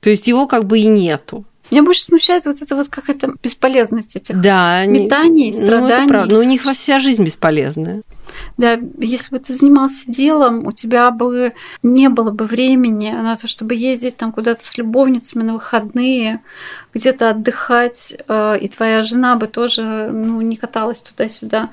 То 0.00 0.10
есть 0.10 0.26
его 0.26 0.46
как 0.46 0.66
бы 0.66 0.80
и 0.80 0.86
нету. 0.86 1.44
Меня 1.72 1.82
больше 1.82 2.02
смущает 2.02 2.44
вот 2.44 2.60
эта 2.60 2.76
вот 2.76 2.88
какая-то 2.88 3.34
бесполезность 3.42 4.14
этих 4.14 4.38
да, 4.38 4.84
метаний, 4.84 5.48
они, 5.48 5.52
страданий. 5.52 5.88
Ну, 5.88 5.94
это 5.94 6.06
правда. 6.06 6.34
Но 6.34 6.40
у 6.40 6.44
них 6.44 6.62
вся 6.64 6.98
жизнь 6.98 7.24
бесполезная. 7.24 8.02
Да, 8.58 8.78
если 8.98 9.34
бы 9.34 9.38
ты 9.42 9.54
занимался 9.54 10.04
делом, 10.06 10.66
у 10.66 10.72
тебя 10.72 11.10
бы 11.10 11.50
не 11.82 12.10
было 12.10 12.30
бы 12.30 12.44
времени 12.44 13.10
на 13.10 13.36
то, 13.36 13.48
чтобы 13.48 13.74
ездить 13.74 14.18
там 14.18 14.32
куда-то 14.32 14.66
с 14.66 14.76
любовницами 14.76 15.42
на 15.42 15.54
выходные, 15.54 16.40
где-то 16.92 17.30
отдыхать, 17.30 18.12
и 18.12 18.68
твоя 18.68 19.02
жена 19.02 19.36
бы 19.36 19.46
тоже 19.46 20.10
ну, 20.12 20.42
не 20.42 20.56
каталась 20.56 21.02
туда-сюда. 21.02 21.70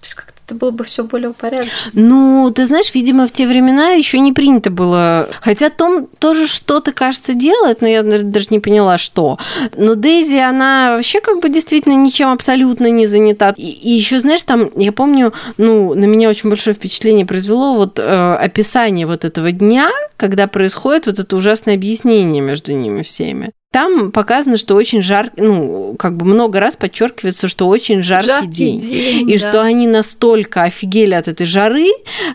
То 0.00 0.06
есть 0.06 0.14
как-то 0.14 0.33
это 0.46 0.54
было 0.54 0.70
бы 0.70 0.84
все 0.84 1.04
более 1.04 1.30
упорядочено. 1.30 1.72
Ну, 1.92 2.52
ты 2.54 2.66
знаешь, 2.66 2.94
видимо, 2.94 3.26
в 3.26 3.32
те 3.32 3.46
времена 3.46 3.90
еще 3.90 4.18
не 4.18 4.32
принято 4.32 4.70
было. 4.70 5.28
Хотя 5.40 5.70
Том 5.70 6.06
тоже 6.18 6.46
что-то, 6.46 6.92
кажется, 6.92 7.34
делает, 7.34 7.80
но 7.80 7.88
я 7.88 8.02
даже 8.02 8.46
не 8.50 8.60
поняла, 8.60 8.98
что. 8.98 9.38
Но 9.76 9.94
Дейзи, 9.94 10.36
она 10.36 10.94
вообще 10.96 11.20
как 11.20 11.40
бы 11.40 11.48
действительно 11.48 11.94
ничем 11.94 12.28
абсолютно 12.28 12.90
не 12.90 13.06
занята. 13.06 13.54
И, 13.56 13.62
и 13.62 13.90
еще, 13.90 14.18
знаешь, 14.18 14.42
там, 14.42 14.70
я 14.76 14.92
помню, 14.92 15.32
ну, 15.56 15.94
на 15.94 16.04
меня 16.04 16.28
очень 16.28 16.50
большое 16.50 16.74
впечатление 16.74 17.24
произвело 17.24 17.74
вот 17.74 17.98
э, 17.98 18.34
описание 18.34 19.06
вот 19.06 19.24
этого 19.24 19.50
дня, 19.50 19.90
когда 20.16 20.46
происходит 20.46 21.06
вот 21.06 21.18
это 21.18 21.36
ужасное 21.36 21.74
объяснение 21.74 22.42
между 22.42 22.72
ними 22.72 23.02
всеми. 23.02 23.52
Там 23.74 24.12
показано, 24.12 24.56
что 24.56 24.76
очень 24.76 25.02
жаркий, 25.02 25.42
ну, 25.42 25.96
как 25.98 26.16
бы 26.16 26.24
много 26.26 26.60
раз 26.60 26.76
подчеркивается, 26.76 27.48
что 27.48 27.66
очень 27.66 28.04
жаркий, 28.04 28.26
жаркий 28.28 28.46
день. 28.46 28.78
день. 28.78 29.30
И 29.32 29.36
да. 29.36 29.48
что 29.48 29.62
они 29.62 29.88
настолько 29.88 30.62
офигели 30.62 31.12
от 31.12 31.26
этой 31.26 31.44
жары, 31.44 31.88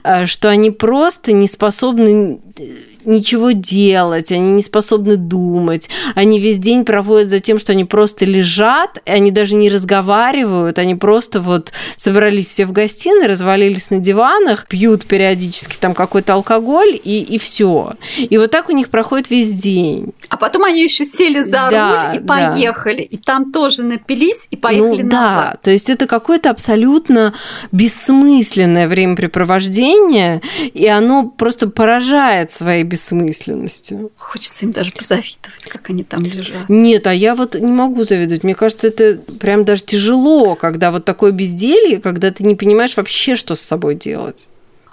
э, 0.03 0.25
что 0.25 0.49
они 0.49 0.69
просто 0.69 1.31
не 1.31 1.47
способны 1.47 2.41
ничего 3.05 3.51
делать, 3.51 4.31
они 4.31 4.51
не 4.51 4.61
способны 4.61 5.15
думать, 5.15 5.89
они 6.15 6.39
весь 6.39 6.59
день 6.59 6.85
проводят 6.85 7.29
за 7.29 7.39
тем, 7.39 7.59
что 7.59 7.71
они 7.71 7.85
просто 7.85 8.25
лежат, 8.25 9.01
они 9.05 9.31
даже 9.31 9.55
не 9.55 9.69
разговаривают, 9.69 10.79
они 10.79 10.95
просто 10.95 11.41
вот 11.41 11.71
собрались 11.95 12.47
все 12.47 12.65
в 12.65 12.71
гостиной, 12.71 13.27
развалились 13.27 13.89
на 13.89 13.97
диванах, 13.97 14.67
пьют 14.67 15.05
периодически 15.05 15.77
там 15.79 15.93
какой-то 15.93 16.33
алкоголь 16.33 16.99
и, 17.03 17.21
и 17.21 17.37
все. 17.37 17.93
И 18.17 18.37
вот 18.37 18.51
так 18.51 18.69
у 18.69 18.73
них 18.73 18.89
проходит 18.89 19.29
весь 19.29 19.51
день. 19.51 20.13
А 20.29 20.37
потом 20.37 20.63
они 20.63 20.83
еще 20.83 21.05
сели 21.05 21.41
за 21.41 21.69
да, 21.71 22.11
руль 22.11 22.17
и 22.17 22.25
поехали, 22.25 23.07
да. 23.09 23.17
и 23.17 23.17
там 23.17 23.51
тоже 23.51 23.83
напились 23.83 24.47
и 24.51 24.55
поехали 24.55 25.03
ну, 25.03 25.11
назад. 25.11 25.51
Да, 25.53 25.59
то 25.61 25.71
есть 25.71 25.89
это 25.89 26.07
какое-то 26.07 26.49
абсолютно 26.49 27.33
бессмысленное 27.71 28.87
времяпрепровождение, 28.87 30.41
и 30.73 30.87
оно 30.87 31.27
просто 31.27 31.67
поражает 31.67 32.51
своей 32.51 32.83
бессмысленностью. 32.89 34.11
Хочется 34.17 34.65
им 34.65 34.71
даже 34.71 34.91
позавидовать, 34.91 35.67
как 35.69 35.89
они 35.89 36.03
там 36.03 36.23
лежат. 36.23 36.67
Нет, 36.67 37.07
а 37.07 37.13
я 37.13 37.35
вот 37.35 37.55
не 37.55 37.71
могу 37.71 38.03
завидовать. 38.03 38.43
Мне 38.43 38.55
кажется, 38.55 38.87
это 38.87 39.19
прям 39.39 39.63
даже 39.63 39.83
тяжело, 39.83 40.55
когда 40.55 40.91
вот 40.91 41.05
такое 41.05 41.31
безделье, 41.31 41.99
когда 42.01 42.31
ты 42.31 42.43
не 42.43 42.55
понимаешь 42.55 42.97
вообще, 42.97 43.35
что 43.35 43.55
с 43.55 43.61
собой 43.61 43.95
делать. 43.95 44.49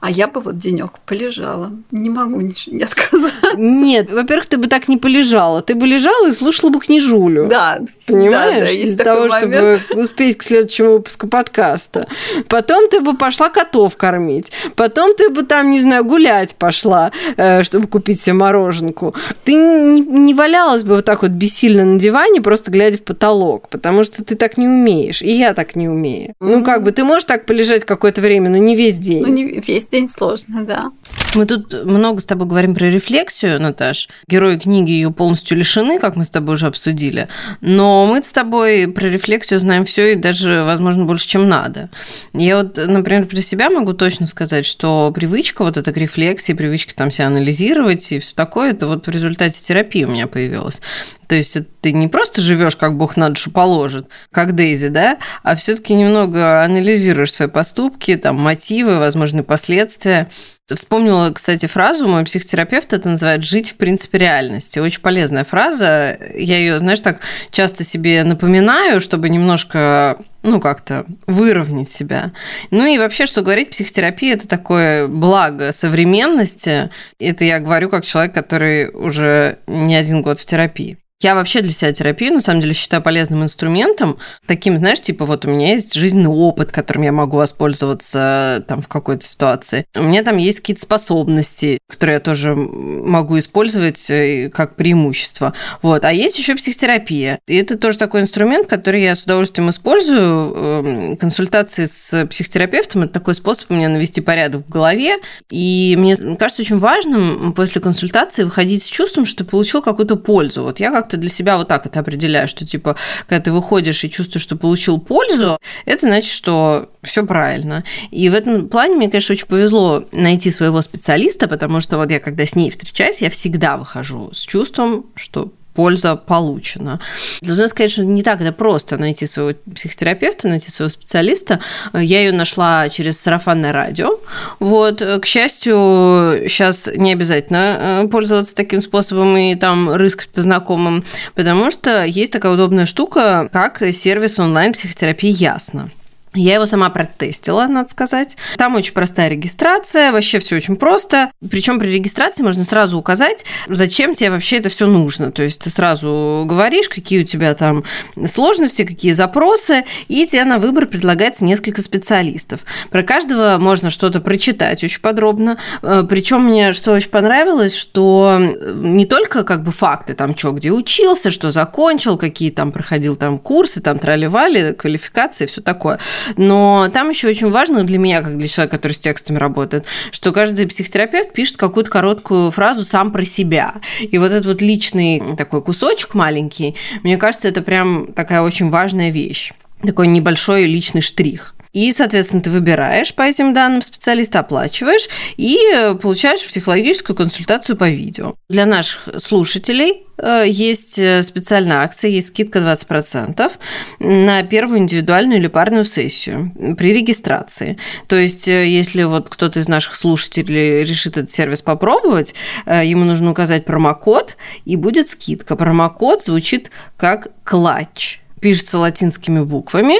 А 0.06 0.10
я 0.10 0.28
бы 0.28 0.40
вот 0.40 0.56
денек 0.56 1.00
полежала. 1.04 1.72
Не 1.90 2.10
могу 2.10 2.40
ничего 2.40 2.76
не 2.76 2.84
отказаться. 2.84 3.56
Нет, 3.56 4.12
во-первых, 4.12 4.46
ты 4.46 4.56
бы 4.56 4.68
так 4.68 4.86
не 4.86 4.98
полежала. 4.98 5.62
Ты 5.62 5.74
бы 5.74 5.84
лежала 5.84 6.28
и 6.28 6.32
слушала 6.32 6.70
бы 6.70 6.78
книжулю. 6.78 7.48
Да. 7.48 7.80
Понимаешь? 8.06 8.68
Да, 8.68 8.72
да, 8.72 8.80
есть 8.80 8.94
Для 8.94 9.04
того, 9.04 9.26
момент. 9.26 9.80
чтобы 9.80 10.00
успеть 10.00 10.38
к 10.38 10.44
следующему 10.44 10.92
выпуску 10.92 11.26
подкаста. 11.26 12.06
Потом 12.46 12.88
ты 12.88 13.00
бы 13.00 13.16
пошла 13.16 13.48
котов 13.48 13.96
кормить. 13.96 14.52
Потом 14.76 15.12
ты 15.12 15.28
бы 15.28 15.42
там, 15.42 15.72
не 15.72 15.80
знаю, 15.80 16.04
гулять 16.04 16.54
пошла, 16.54 17.10
э, 17.36 17.64
чтобы 17.64 17.88
купить 17.88 18.20
себе 18.20 18.34
мороженку. 18.34 19.12
Ты 19.42 19.54
не, 19.54 20.02
не 20.02 20.34
валялась 20.34 20.84
бы 20.84 20.94
вот 20.94 21.04
так 21.04 21.22
вот 21.22 21.32
бессильно 21.32 21.84
на 21.84 21.98
диване, 21.98 22.40
просто 22.40 22.70
глядя 22.70 22.98
в 22.98 23.02
потолок, 23.02 23.68
потому 23.70 24.04
что 24.04 24.22
ты 24.22 24.36
так 24.36 24.56
не 24.56 24.68
умеешь. 24.68 25.20
И 25.20 25.32
я 25.32 25.52
так 25.52 25.74
не 25.74 25.88
умею. 25.88 26.28
Mm-hmm. 26.40 26.56
Ну, 26.58 26.64
как 26.64 26.84
бы, 26.84 26.92
ты 26.92 27.02
можешь 27.02 27.24
так 27.24 27.44
полежать 27.44 27.84
какое-то 27.84 28.20
время, 28.20 28.50
но 28.50 28.58
не 28.58 28.76
весь 28.76 28.98
день. 28.98 29.26
Ну, 29.26 29.32
не 29.32 29.44
весь 29.44 29.88
день 29.88 29.95
сложно, 30.08 30.64
да. 30.64 30.92
Мы 31.34 31.44
тут 31.46 31.72
много 31.84 32.20
с 32.20 32.24
тобой 32.24 32.46
говорим 32.46 32.74
про 32.74 32.86
рефлексию, 32.86 33.60
Наташ. 33.60 34.08
Герои 34.28 34.58
книги 34.58 34.92
ее 34.92 35.10
полностью 35.10 35.56
лишены, 35.56 35.98
как 35.98 36.16
мы 36.16 36.24
с 36.24 36.30
тобой 36.30 36.54
уже 36.54 36.66
обсудили. 36.66 37.28
Но 37.60 38.06
мы 38.06 38.22
с 38.22 38.32
тобой 38.32 38.88
про 38.88 39.06
рефлексию 39.06 39.60
знаем 39.60 39.84
все 39.84 40.12
и 40.12 40.16
даже, 40.16 40.62
возможно, 40.64 41.04
больше, 41.04 41.28
чем 41.28 41.48
надо. 41.48 41.90
Я 42.32 42.58
вот, 42.58 42.76
например, 42.76 43.26
про 43.26 43.40
себя 43.40 43.70
могу 43.70 43.92
точно 43.92 44.26
сказать, 44.26 44.64
что 44.64 45.12
привычка 45.14 45.62
вот 45.62 45.76
эта 45.76 45.92
к 45.92 45.96
рефлексии, 45.96 46.52
привычка 46.52 46.94
там 46.94 47.10
себя 47.10 47.26
анализировать 47.26 48.10
и 48.12 48.18
все 48.18 48.34
такое, 48.34 48.70
это 48.72 48.86
вот 48.86 49.06
в 49.06 49.10
результате 49.10 49.60
терапии 49.62 50.04
у 50.04 50.10
меня 50.10 50.26
появилось. 50.26 50.80
То 51.28 51.34
есть 51.34 51.56
ты 51.80 51.92
не 51.92 52.08
просто 52.08 52.40
живешь, 52.40 52.76
как 52.76 52.96
Бог 52.96 53.16
на 53.16 53.30
душу 53.30 53.50
положит, 53.50 54.08
как 54.30 54.54
Дейзи, 54.54 54.88
да, 54.88 55.18
а 55.42 55.54
все-таки 55.56 55.94
немного 55.94 56.62
анализируешь 56.62 57.32
свои 57.32 57.48
поступки, 57.48 58.16
там, 58.16 58.36
мотивы, 58.36 58.98
возможные 58.98 59.42
последствия. 59.42 60.30
Вспомнила, 60.74 61.30
кстати, 61.30 61.66
фразу, 61.66 62.08
мой 62.08 62.24
психотерапевт 62.24 62.92
это 62.92 63.08
называет 63.08 63.44
«жить 63.44 63.70
в 63.70 63.76
принципе 63.76 64.18
реальности». 64.18 64.80
Очень 64.80 65.00
полезная 65.00 65.44
фраза. 65.44 66.18
Я 66.34 66.58
ее, 66.58 66.80
знаешь, 66.80 66.98
так 66.98 67.20
часто 67.52 67.84
себе 67.84 68.24
напоминаю, 68.24 69.00
чтобы 69.00 69.28
немножко 69.28 70.18
ну, 70.42 70.60
как-то 70.60 71.06
выровнять 71.28 71.90
себя. 71.90 72.32
Ну 72.72 72.84
и 72.84 72.98
вообще, 72.98 73.26
что 73.26 73.42
говорить, 73.42 73.70
психотерапия– 73.70 74.34
это 74.36 74.48
такое 74.48 75.06
благо 75.06 75.70
современности. 75.70 76.90
Это 77.20 77.44
я 77.44 77.60
говорю 77.60 77.88
как 77.88 78.04
человек, 78.04 78.34
который 78.34 78.90
уже 78.90 79.58
не 79.68 79.94
один 79.94 80.20
год 80.20 80.40
в 80.40 80.46
терапии. 80.46 80.98
Я 81.22 81.34
вообще 81.34 81.62
для 81.62 81.72
себя 81.72 81.94
терапию, 81.94 82.34
на 82.34 82.40
самом 82.40 82.60
деле, 82.60 82.74
считаю 82.74 83.02
полезным 83.02 83.42
инструментом. 83.42 84.18
Таким, 84.46 84.76
знаешь, 84.76 85.00
типа 85.00 85.24
вот 85.24 85.46
у 85.46 85.48
меня 85.48 85.72
есть 85.72 85.94
жизненный 85.94 86.28
опыт, 86.28 86.72
которым 86.72 87.04
я 87.04 87.12
могу 87.12 87.38
воспользоваться 87.38 88.62
там 88.68 88.82
в 88.82 88.88
какой-то 88.88 89.26
ситуации. 89.26 89.86
У 89.94 90.02
меня 90.02 90.22
там 90.22 90.36
есть 90.36 90.55
какие-то 90.60 90.82
способности, 90.82 91.78
которые 91.88 92.14
я 92.14 92.20
тоже 92.20 92.54
могу 92.54 93.38
использовать 93.38 94.10
э, 94.10 94.50
как 94.52 94.76
преимущество. 94.76 95.54
Вот. 95.82 96.04
А 96.04 96.12
есть 96.12 96.38
еще 96.38 96.54
психотерапия. 96.54 97.38
И 97.46 97.56
это 97.56 97.78
тоже 97.78 97.98
такой 97.98 98.20
инструмент, 98.20 98.68
который 98.68 99.02
я 99.02 99.14
с 99.14 99.22
удовольствием 99.22 99.70
использую. 99.70 100.54
Эм, 100.54 101.16
консультации 101.16 101.86
с 101.86 102.26
психотерапевтом– 102.26 103.02
это 103.04 103.14
такой 103.14 103.34
способ 103.34 103.70
у 103.70 103.74
меня 103.74 103.88
навести 103.88 104.20
порядок 104.20 104.66
в 104.66 104.70
голове. 104.70 105.16
И 105.50 105.96
мне 105.98 106.16
кажется 106.36 106.62
очень 106.62 106.78
важным 106.78 107.54
после 107.54 107.80
консультации 107.80 108.44
выходить 108.44 108.82
с 108.82 108.86
чувством, 108.86 109.24
что 109.24 109.38
ты 109.38 109.50
получил 109.50 109.80
какую-то 109.80 110.16
пользу. 110.16 110.62
Вот 110.62 110.78
я 110.78 110.90
как 110.90 111.06
как-то 111.06 111.16
для 111.18 111.30
себя 111.30 111.56
вот 111.56 111.68
так 111.68 111.86
это 111.86 112.00
определяю, 112.00 112.48
что 112.48 112.66
типа, 112.66 112.96
когда 113.28 113.44
ты 113.44 113.52
выходишь 113.52 114.02
и 114.02 114.10
чувствуешь, 114.10 114.42
что 114.42 114.56
получил 114.56 114.98
пользу, 114.98 115.58
это 115.84 116.06
значит, 116.06 116.32
что 116.32 116.88
все 117.02 117.24
правильно. 117.24 117.84
И 118.10 118.28
в 118.28 118.34
этом 118.34 118.68
плане 118.68 118.96
мне, 118.96 119.08
конечно, 119.08 119.34
очень 119.34 119.46
повезло 119.46 120.04
найти 120.10 120.45
своего 120.50 120.82
специалиста, 120.82 121.48
потому 121.48 121.80
что 121.80 121.96
вот 121.96 122.10
я 122.10 122.20
когда 122.20 122.46
с 122.46 122.54
ней 122.54 122.70
встречаюсь, 122.70 123.22
я 123.22 123.30
всегда 123.30 123.76
выхожу 123.76 124.30
с 124.32 124.40
чувством, 124.40 125.06
что 125.14 125.52
польза 125.76 126.16
получена. 126.16 126.98
Должна 127.42 127.68
сказать, 127.68 127.92
что 127.92 128.04
не 128.04 128.22
так 128.22 128.40
это 128.40 128.52
просто 128.52 128.96
найти 128.96 129.26
своего 129.26 129.56
психотерапевта, 129.72 130.48
найти 130.48 130.70
своего 130.70 130.88
специалиста. 130.88 131.60
Я 131.92 132.20
ее 132.20 132.32
нашла 132.32 132.88
через 132.88 133.20
сарафанное 133.20 133.72
радио. 133.72 134.18
Вот, 134.58 135.00
к 135.00 135.26
счастью, 135.26 136.44
сейчас 136.48 136.88
не 136.92 137.12
обязательно 137.12 138.04
э, 138.04 138.08
пользоваться 138.08 138.54
таким 138.54 138.80
способом 138.80 139.36
и 139.36 139.54
там 139.54 139.92
рыскать 139.92 140.30
по 140.30 140.40
знакомым, 140.40 141.04
потому 141.34 141.70
что 141.70 142.04
есть 142.04 142.32
такая 142.32 142.52
удобная 142.52 142.86
штука, 142.86 143.48
как 143.52 143.82
сервис 143.92 144.38
онлайн-психотерапии 144.38 145.30
«Ясно». 145.30 145.90
Я 146.36 146.54
его 146.54 146.66
сама 146.66 146.90
протестила, 146.90 147.66
надо 147.66 147.90
сказать. 147.90 148.36
Там 148.56 148.74
очень 148.74 148.92
простая 148.92 149.28
регистрация, 149.28 150.12
вообще 150.12 150.38
все 150.38 150.56
очень 150.56 150.76
просто. 150.76 151.30
Причем 151.50 151.80
при 151.80 151.88
регистрации 151.88 152.42
можно 152.42 152.64
сразу 152.64 152.98
указать, 152.98 153.44
зачем 153.68 154.14
тебе 154.14 154.30
вообще 154.30 154.58
это 154.58 154.68
все 154.68 154.86
нужно. 154.86 155.32
То 155.32 155.42
есть 155.42 155.60
ты 155.60 155.70
сразу 155.70 156.44
говоришь, 156.46 156.88
какие 156.88 157.22
у 157.22 157.24
тебя 157.24 157.54
там 157.54 157.84
сложности, 158.26 158.84
какие 158.84 159.12
запросы, 159.12 159.84
и 160.08 160.26
тебе 160.26 160.44
на 160.44 160.58
выбор 160.58 160.86
предлагается 160.86 161.44
несколько 161.44 161.80
специалистов. 161.80 162.64
Про 162.90 163.02
каждого 163.02 163.56
можно 163.58 163.90
что-то 163.90 164.20
прочитать 164.20 164.84
очень 164.84 165.00
подробно. 165.00 165.58
Э, 165.82 166.04
Причем 166.08 166.44
мне 166.44 166.72
что 166.72 166.92
очень 166.92 167.10
понравилось, 167.10 167.74
что 167.74 168.38
не 168.38 169.06
только 169.06 169.44
как 169.44 169.64
бы 169.64 169.72
факты, 169.72 170.14
там, 170.14 170.36
что 170.36 170.52
где 170.52 170.70
учился, 170.70 171.30
что 171.30 171.50
закончил, 171.50 172.18
какие 172.18 172.50
там 172.50 172.72
проходил 172.72 173.16
там 173.16 173.38
курсы, 173.38 173.80
там 173.80 173.98
тролливали, 173.98 174.72
квалификации, 174.72 175.46
все 175.46 175.62
такое 175.62 175.98
но 176.36 176.88
там 176.92 177.10
еще 177.10 177.28
очень 177.28 177.50
важно 177.50 177.84
для 177.84 177.98
меня, 177.98 178.22
как 178.22 178.38
для 178.38 178.48
человека, 178.48 178.76
который 178.76 178.92
с 178.92 178.98
текстами 178.98 179.38
работает, 179.38 179.84
что 180.10 180.32
каждый 180.32 180.66
психотерапевт 180.66 181.32
пишет 181.32 181.56
какую-то 181.56 181.90
короткую 181.90 182.50
фразу 182.50 182.84
сам 182.84 183.12
про 183.12 183.24
себя. 183.24 183.76
И 184.00 184.18
вот 184.18 184.32
этот 184.32 184.46
вот 184.46 184.62
личный 184.62 185.22
такой 185.36 185.62
кусочек 185.62 186.14
маленький, 186.14 186.74
мне 187.02 187.16
кажется, 187.16 187.48
это 187.48 187.62
прям 187.62 188.12
такая 188.12 188.42
очень 188.42 188.70
важная 188.70 189.10
вещь 189.10 189.52
такой 189.82 190.06
небольшой 190.06 190.64
личный 190.64 191.00
штрих. 191.00 191.54
И, 191.76 191.92
соответственно, 191.92 192.40
ты 192.40 192.48
выбираешь 192.48 193.14
по 193.14 193.20
этим 193.20 193.52
данным 193.52 193.82
специалиста, 193.82 194.38
оплачиваешь 194.38 195.10
и 195.36 195.58
получаешь 196.00 196.46
психологическую 196.46 197.14
консультацию 197.14 197.76
по 197.76 197.90
видео. 197.90 198.34
Для 198.48 198.64
наших 198.64 199.10
слушателей 199.18 200.06
э, 200.16 200.44
есть 200.48 200.98
э, 200.98 201.22
специальная 201.22 201.80
акция, 201.80 202.10
есть 202.10 202.28
скидка 202.28 202.60
20% 202.60 203.52
на 203.98 204.42
первую 204.44 204.78
индивидуальную 204.78 205.38
или 205.38 205.48
парную 205.48 205.84
сессию 205.84 206.50
при 206.78 206.94
регистрации. 206.94 207.76
То 208.06 208.16
есть, 208.16 208.48
э, 208.48 208.66
если 208.66 209.02
вот 209.02 209.28
кто-то 209.28 209.60
из 209.60 209.68
наших 209.68 209.96
слушателей 209.96 210.82
решит 210.82 211.18
этот 211.18 211.30
сервис 211.30 211.60
попробовать, 211.60 212.34
ему 212.64 213.04
нужно 213.04 213.32
указать 213.32 213.66
промокод, 213.66 214.38
и 214.64 214.76
будет 214.76 215.10
скидка. 215.10 215.56
Промокод 215.56 216.24
звучит 216.24 216.70
как 216.96 217.28
«клатч» 217.44 218.20
пишется 218.46 218.78
латинскими 218.78 219.40
буквами 219.40 219.96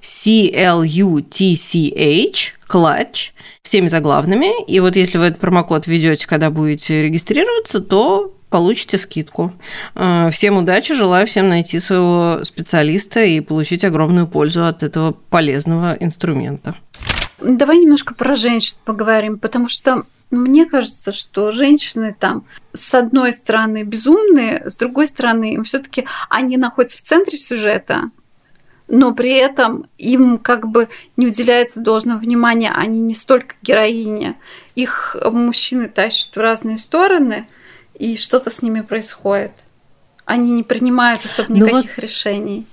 C-L-U-T-C-H, 0.00 0.54
клатч 2.66 3.34
всеми 3.60 3.88
заглавными. 3.88 4.64
И 4.64 4.80
вот 4.80 4.96
если 4.96 5.18
вы 5.18 5.26
этот 5.26 5.38
промокод 5.38 5.86
введете, 5.86 6.26
когда 6.26 6.48
будете 6.48 7.02
регистрироваться, 7.02 7.80
то 7.80 8.32
получите 8.48 8.96
скидку. 8.96 9.52
Э, 9.94 10.30
всем 10.30 10.56
удачи, 10.56 10.94
желаю 10.94 11.26
всем 11.26 11.50
найти 11.50 11.78
своего 11.78 12.42
специалиста 12.42 13.22
и 13.22 13.40
получить 13.40 13.84
огромную 13.84 14.26
пользу 14.26 14.64
от 14.64 14.82
этого 14.82 15.12
полезного 15.12 15.94
инструмента. 16.00 16.76
Давай 17.38 17.76
немножко 17.76 18.14
про 18.14 18.34
женщин 18.34 18.78
поговорим, 18.86 19.38
потому 19.38 19.68
что 19.68 20.04
мне 20.30 20.64
кажется, 20.66 21.12
что 21.12 21.50
женщины 21.50 22.14
там 22.18 22.44
с 22.72 22.94
одной 22.94 23.32
стороны 23.32 23.82
безумные, 23.82 24.62
с 24.68 24.76
другой 24.76 25.06
стороны 25.06 25.54
им 25.54 25.64
все-таки 25.64 26.06
они 26.28 26.56
находятся 26.56 26.98
в 26.98 27.02
центре 27.02 27.36
сюжета, 27.36 28.10
но 28.86 29.12
при 29.12 29.32
этом 29.32 29.86
им 29.98 30.38
как 30.38 30.68
бы 30.68 30.88
не 31.16 31.26
уделяется 31.26 31.80
должного 31.80 32.18
внимания, 32.18 32.72
они 32.72 33.00
не 33.00 33.14
столько 33.14 33.54
героини, 33.62 34.36
их 34.74 35.16
мужчины 35.30 35.88
тащат 35.88 36.34
в 36.34 36.40
разные 36.40 36.76
стороны, 36.76 37.46
и 37.94 38.16
что-то 38.16 38.50
с 38.50 38.62
ними 38.62 38.80
происходит. 38.80 39.52
Они 40.24 40.52
не 40.52 40.62
принимают 40.62 41.24
особо 41.24 41.52
никаких 41.52 41.72
ну 41.72 41.80
вот... 41.80 41.98
решений. 41.98 42.66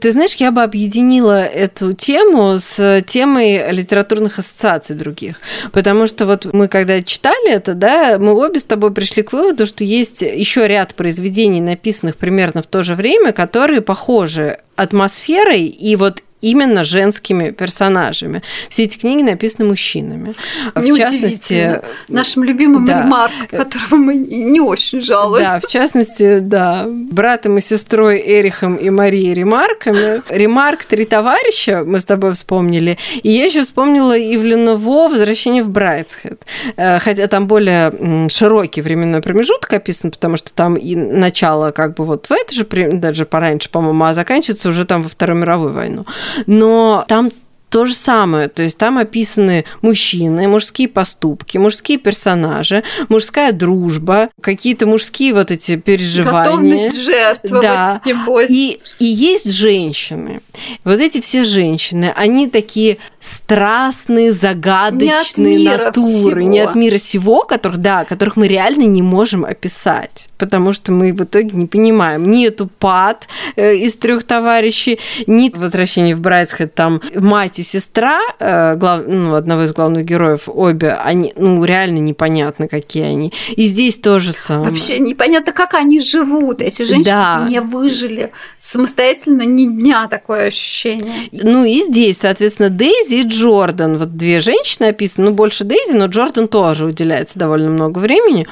Ты 0.00 0.10
знаешь, 0.12 0.34
я 0.34 0.50
бы 0.50 0.62
объединила 0.62 1.44
эту 1.44 1.92
тему 1.92 2.58
с 2.58 3.02
темой 3.06 3.70
литературных 3.70 4.38
ассоциаций 4.38 4.96
других. 4.96 5.40
Потому 5.72 6.06
что 6.06 6.26
вот 6.26 6.52
мы 6.52 6.68
когда 6.68 7.02
читали 7.02 7.50
это, 7.50 7.74
да, 7.74 8.18
мы 8.18 8.32
обе 8.32 8.58
с 8.58 8.64
тобой 8.64 8.92
пришли 8.92 9.22
к 9.22 9.32
выводу, 9.32 9.66
что 9.66 9.84
есть 9.84 10.22
еще 10.22 10.66
ряд 10.66 10.94
произведений, 10.94 11.60
написанных 11.60 12.16
примерно 12.16 12.62
в 12.62 12.66
то 12.66 12.82
же 12.82 12.94
время, 12.94 13.32
которые 13.32 13.80
похожи 13.80 14.58
атмосферой 14.76 15.66
и 15.66 15.96
вот 15.96 16.22
именно 16.50 16.84
женскими 16.84 17.50
персонажами. 17.50 18.42
Все 18.68 18.84
эти 18.84 18.98
книги 18.98 19.22
написаны 19.22 19.68
мужчинами. 19.68 20.34
В 20.74 20.96
частности, 20.96 21.80
нашим 22.08 22.44
любимым 22.44 22.84
да. 22.84 23.02
Ремарк, 23.02 23.32
которого 23.50 23.96
мы 23.96 24.14
не 24.14 24.60
очень 24.60 25.00
жалуем. 25.00 25.44
Да, 25.44 25.60
в 25.60 25.66
частности, 25.66 26.38
да, 26.38 26.86
братом 26.88 27.58
и 27.58 27.60
сестрой 27.60 28.22
Эрихом 28.24 28.76
и 28.76 28.90
Марией 28.90 29.34
Ремарками. 29.34 30.22
Ремарк 30.28 30.84
«Три 30.84 31.04
товарища» 31.04 31.82
мы 31.84 32.00
с 32.00 32.04
тобой 32.04 32.32
вспомнили. 32.32 32.98
И 33.22 33.30
я 33.30 33.46
еще 33.46 33.62
вспомнила 33.62 34.16
Ивлена 34.16 34.76
Во 34.76 35.08
«Возвращение 35.08 35.62
в 35.62 35.70
Брайтсхед». 35.70 36.46
Э, 36.76 36.98
хотя 36.98 37.26
там 37.26 37.46
более 37.46 38.28
широкий 38.28 38.82
временной 38.82 39.22
промежуток 39.22 39.72
описан, 39.72 40.10
потому 40.10 40.36
что 40.36 40.52
там 40.52 40.74
и 40.74 40.94
начало 40.94 41.70
как 41.70 41.94
бы 41.94 42.04
вот 42.04 42.26
в 42.26 42.32
это 42.32 42.54
же, 42.54 42.66
даже 42.92 43.26
пораньше, 43.26 43.70
по-моему, 43.70 44.04
а 44.04 44.14
заканчивается 44.14 44.68
уже 44.68 44.84
там 44.84 45.02
во 45.02 45.08
Вторую 45.08 45.38
мировую 45.38 45.72
войну 45.72 46.06
но 46.46 47.04
там 47.08 47.30
то 47.68 47.84
же 47.84 47.94
самое. 47.94 48.48
То 48.48 48.62
есть 48.62 48.78
там 48.78 48.96
описаны 48.98 49.64
мужчины, 49.82 50.48
мужские 50.48 50.88
поступки, 50.88 51.58
мужские 51.58 51.98
персонажи, 51.98 52.84
мужская 53.08 53.52
дружба, 53.52 54.30
какие-то 54.40 54.86
мужские 54.86 55.34
вот 55.34 55.50
эти 55.50 55.76
переживания. 55.76 56.44
Готовность 56.44 57.00
жертвовать, 57.00 57.62
да. 57.62 58.00
небось. 58.04 58.50
И, 58.50 58.80
и 58.98 59.04
есть 59.04 59.50
женщины. 59.50 60.40
Вот 60.84 61.00
эти 61.00 61.20
все 61.20 61.44
женщины, 61.44 62.12
они 62.16 62.48
такие 62.48 62.98
страстные, 63.26 64.30
загадочные 64.30 65.56
не 65.56 65.64
натуры, 65.68 66.42
всего. 66.42 66.52
не 66.52 66.60
от 66.60 66.76
мира 66.76 66.96
сего, 66.96 67.42
которых, 67.42 67.78
да, 67.78 68.04
которых 68.04 68.36
мы 68.36 68.46
реально 68.46 68.84
не 68.84 69.02
можем 69.02 69.44
описать, 69.44 70.28
потому 70.38 70.72
что 70.72 70.92
мы 70.92 71.12
в 71.12 71.24
итоге 71.24 71.50
не 71.56 71.66
понимаем. 71.66 72.30
Ни 72.30 72.46
эту 72.46 72.68
пад 72.68 73.26
э, 73.56 73.74
из 73.74 73.96
трех 73.96 74.22
товарищей, 74.22 75.00
ни 75.26 75.50
возвращение 75.50 76.14
в 76.14 76.20
Брайтсхед, 76.20 76.74
там 76.74 77.00
мать 77.14 77.58
и 77.58 77.64
сестра 77.64 78.20
э, 78.38 78.76
глав, 78.76 79.02
ну, 79.08 79.34
одного 79.34 79.64
из 79.64 79.72
главных 79.72 80.04
героев, 80.04 80.42
обе, 80.46 80.92
они, 80.92 81.32
ну, 81.36 81.64
реально 81.64 81.98
непонятно, 81.98 82.68
какие 82.68 83.04
они. 83.04 83.32
И 83.56 83.66
здесь 83.66 83.96
тоже 83.96 84.32
самое. 84.32 84.70
Вообще 84.70 85.00
непонятно, 85.00 85.52
как 85.52 85.74
они 85.74 86.00
живут. 86.00 86.62
Эти 86.62 86.84
женщины 86.84 87.12
да. 87.12 87.46
не 87.48 87.60
выжили 87.60 88.30
самостоятельно 88.60 89.42
ни 89.42 89.66
дня 89.66 90.06
такое 90.06 90.46
ощущение. 90.46 91.28
Ну 91.32 91.64
и 91.64 91.80
здесь, 91.82 92.18
соответственно, 92.18 92.70
Дейзи 92.70 93.15
и 93.16 93.22
Джордан. 93.22 93.96
Вот 93.96 94.16
две 94.16 94.40
женщины 94.40 94.86
описаны, 94.86 95.30
ну, 95.30 95.34
больше 95.34 95.64
Дейзи, 95.64 95.96
но 95.96 96.06
Джордан 96.06 96.48
тоже 96.48 96.84
уделяется 96.84 97.38
довольно 97.38 97.70
много 97.70 97.98
времени. 97.98 98.46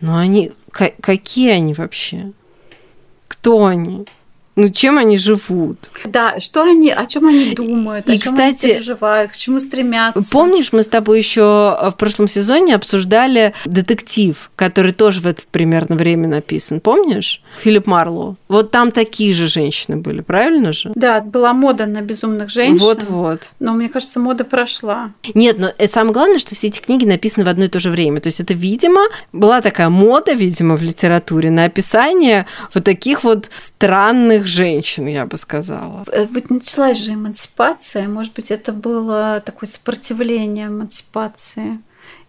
Но 0.00 0.16
они... 0.16 0.52
Какие 0.70 1.52
они 1.52 1.74
вообще? 1.74 2.32
Кто 3.28 3.66
они? 3.66 4.06
Ну, 4.56 4.70
чем 4.70 4.98
они 4.98 5.18
живут. 5.18 5.78
Да, 6.04 6.40
что 6.40 6.62
они, 6.62 6.90
о 6.90 7.06
чем 7.06 7.28
они 7.28 7.54
думают, 7.54 8.08
и, 8.08 8.14
о 8.14 8.18
чем 8.18 8.32
кстати, 8.32 8.64
они 8.64 8.74
переживают, 8.74 9.30
к 9.30 9.36
чему 9.36 9.60
стремятся. 9.60 10.24
Помнишь, 10.32 10.72
мы 10.72 10.82
с 10.82 10.88
тобой 10.88 11.18
еще 11.18 11.42
в 11.42 11.94
прошлом 11.98 12.26
сезоне 12.26 12.74
обсуждали 12.74 13.52
детектив, 13.66 14.50
который 14.56 14.92
тоже 14.92 15.20
в 15.20 15.26
это 15.26 15.42
примерно 15.50 15.94
время 15.94 16.26
написан, 16.26 16.80
помнишь? 16.80 17.42
Филипп 17.58 17.86
Марлоу. 17.86 18.36
Вот 18.48 18.70
там 18.70 18.90
такие 18.90 19.34
же 19.34 19.46
женщины 19.46 19.98
были, 19.98 20.22
правильно 20.22 20.72
же? 20.72 20.90
Да, 20.94 21.20
была 21.20 21.52
мода 21.52 21.86
на 21.86 22.00
безумных 22.00 22.48
женщин. 22.48 22.78
Вот-вот. 22.78 23.52
Но 23.60 23.74
мне 23.74 23.88
кажется, 23.90 24.20
мода 24.20 24.44
прошла. 24.44 25.12
Нет, 25.34 25.58
но 25.58 25.70
самое 25.86 26.14
главное, 26.14 26.38
что 26.38 26.54
все 26.54 26.68
эти 26.68 26.80
книги 26.80 27.04
написаны 27.04 27.44
в 27.44 27.48
одно 27.48 27.66
и 27.66 27.68
то 27.68 27.78
же 27.78 27.90
время. 27.90 28.20
То 28.20 28.28
есть 28.28 28.40
это, 28.40 28.54
видимо, 28.54 29.02
была 29.32 29.60
такая 29.60 29.90
мода, 29.90 30.32
видимо, 30.32 30.76
в 30.76 30.82
литературе 30.82 31.50
на 31.50 31.64
описание 31.64 32.46
вот 32.72 32.84
таких 32.84 33.22
вот 33.22 33.50
странных 33.56 34.45
всех 34.46 34.54
женщин, 34.54 35.06
я 35.06 35.26
бы 35.26 35.36
сказала. 35.36 36.04
Э, 36.12 36.26
вот 36.26 36.50
началась 36.50 36.98
же 36.98 37.14
эмансипация, 37.14 38.08
может 38.08 38.34
быть, 38.34 38.50
это 38.50 38.72
было 38.72 39.42
такое 39.44 39.68
сопротивление 39.68 40.66
эмансипации 40.66 41.78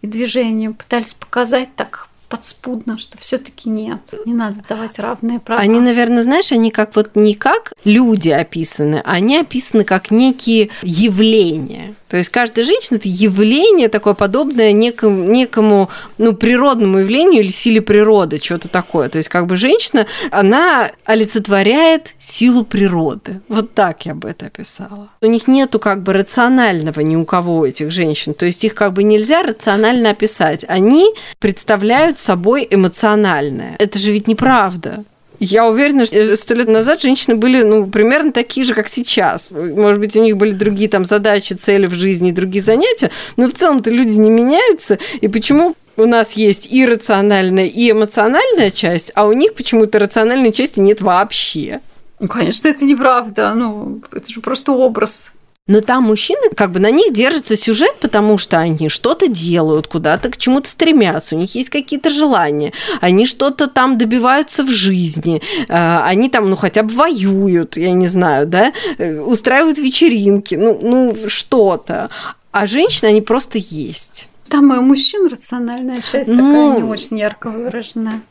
и 0.01 0.07
движению. 0.07 0.73
Пытались 0.73 1.13
показать 1.13 1.69
так 1.75 2.09
подспудно, 2.29 2.97
что 2.97 3.17
все-таки 3.17 3.69
нет, 3.69 3.99
не 4.25 4.33
надо 4.33 4.61
давать 4.67 4.99
равные 4.99 5.39
права. 5.39 5.61
Они, 5.61 5.79
наверное, 5.79 6.21
знаешь, 6.21 6.51
они 6.51 6.71
как 6.71 6.95
вот 6.95 7.15
не 7.15 7.35
как 7.35 7.73
люди 7.83 8.29
описаны, 8.29 9.01
они 9.05 9.37
описаны 9.37 9.83
как 9.83 10.11
некие 10.11 10.69
явления. 10.81 11.95
То 12.07 12.17
есть 12.17 12.29
каждая 12.29 12.65
женщина 12.65 12.97
это 12.97 13.07
явление 13.09 13.89
такое 13.89 14.13
подобное 14.13 14.71
некому, 14.71 15.23
некому 15.25 15.89
ну, 16.17 16.33
природному 16.33 16.99
явлению 16.99 17.41
или 17.41 17.49
силе 17.49 17.81
природы, 17.81 18.39
что-то 18.41 18.69
такое. 18.69 19.09
То 19.09 19.17
есть 19.17 19.29
как 19.29 19.45
бы 19.45 19.57
женщина, 19.57 20.07
она 20.31 20.91
олицетворяет 21.05 22.15
силу 22.17 22.63
природы. 22.63 23.41
Вот 23.49 23.73
так 23.73 24.05
я 24.05 24.15
бы 24.15 24.29
это 24.29 24.45
описала. 24.45 25.09
У 25.21 25.25
них 25.27 25.47
нету 25.47 25.79
как 25.79 26.01
бы 26.01 26.13
рационального 26.13 27.01
ни 27.01 27.15
у 27.15 27.25
кого 27.25 27.65
этих 27.65 27.91
женщин. 27.91 28.33
То 28.33 28.45
есть 28.45 28.63
их 28.63 28.73
как 28.73 28.93
бы 28.93 29.03
нельзя 29.03 29.43
рационально 29.43 30.11
описать. 30.11 30.63
Они 30.67 31.13
представляют 31.39 32.16
собой 32.17 32.67
эмоциональное. 32.69 33.75
Это 33.79 33.99
же 33.99 34.11
ведь 34.11 34.27
неправда. 34.27 35.03
Я 35.39 35.67
уверена, 35.67 36.05
что 36.05 36.35
сто 36.35 36.55
лет 36.55 36.67
назад 36.67 37.01
женщины 37.01 37.35
были 37.35 37.61
ну, 37.61 37.85
примерно 37.87 38.31
такие 38.31 38.65
же, 38.65 38.73
как 38.73 38.87
сейчас. 38.87 39.51
Может 39.51 39.99
быть, 39.99 40.15
у 40.15 40.21
них 40.21 40.35
были 40.35 40.51
другие 40.51 40.89
там 40.89 41.05
задачи, 41.05 41.53
цели 41.53 41.85
в 41.85 41.93
жизни, 41.93 42.31
другие 42.31 42.63
занятия, 42.63 43.11
но 43.35 43.47
в 43.47 43.53
целом-то 43.53 43.91
люди 43.91 44.15
не 44.15 44.31
меняются. 44.31 44.97
И 45.21 45.27
почему 45.27 45.75
у 45.95 46.05
нас 46.05 46.33
есть 46.33 46.71
и 46.71 46.85
рациональная, 46.85 47.65
и 47.65 47.91
эмоциональная 47.91 48.71
часть, 48.71 49.11
а 49.13 49.27
у 49.27 49.33
них 49.33 49.53
почему-то 49.53 49.99
рациональной 49.99 50.51
части 50.51 50.79
нет 50.79 51.01
вообще? 51.01 51.81
Ну, 52.19 52.27
конечно, 52.27 52.67
это 52.67 52.83
неправда. 52.83 53.53
Ну, 53.53 54.01
это 54.11 54.31
же 54.31 54.41
просто 54.41 54.71
образ. 54.71 55.31
Но 55.67 55.81
там 55.81 56.03
мужчины, 56.03 56.49
как 56.55 56.71
бы 56.71 56.79
на 56.79 56.89
них 56.91 57.13
держится 57.13 57.57
сюжет, 57.57 57.95
потому 57.99 58.37
что 58.37 58.57
они 58.57 58.87
что-то 58.87 59.27
делают, 59.27 59.87
куда-то 59.87 60.29
к 60.29 60.37
чему-то 60.37 60.69
стремятся, 60.69 61.35
у 61.35 61.39
них 61.39 61.53
есть 61.55 61.69
какие-то 61.69 62.09
желания, 62.09 62.71
они 63.01 63.25
что-то 63.25 63.67
там 63.67 63.97
добиваются 63.97 64.63
в 64.63 64.69
жизни, 64.69 65.41
э, 65.67 65.99
они 66.03 66.29
там, 66.29 66.49
ну, 66.49 66.55
хотя 66.55 66.83
бы 66.83 66.93
воюют, 66.93 67.75
я 67.75 67.91
не 67.91 68.07
знаю, 68.07 68.47
да, 68.47 68.71
э, 68.97 69.19
устраивают 69.19 69.77
вечеринки, 69.77 70.55
ну, 70.55 70.79
ну 70.81 71.17
что-то. 71.27 72.09
А 72.51 72.65
женщины, 72.65 73.09
они 73.09 73.21
просто 73.21 73.57
есть. 73.57 74.29
Там 74.47 74.73
и 74.73 74.77
у 74.77 74.81
мужчин 74.81 75.27
рациональная 75.27 76.01
часть 76.01 76.29
ну... 76.29 76.37
такая 76.37 76.81
не 76.81 76.83
очень 76.83 77.19
ярко 77.19 77.49
выраженная. 77.49 78.21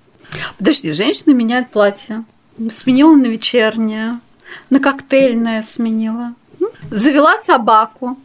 Подожди, 0.59 0.92
женщина 0.92 1.33
меняет 1.33 1.68
платье. 1.68 2.25
Сменила 2.72 3.14
на 3.14 3.27
вечернее, 3.27 4.20
на 4.70 4.81
коктейльное 4.81 5.62
сменила. 5.62 6.35
Завела 6.90 7.37
собаку. 7.38 8.16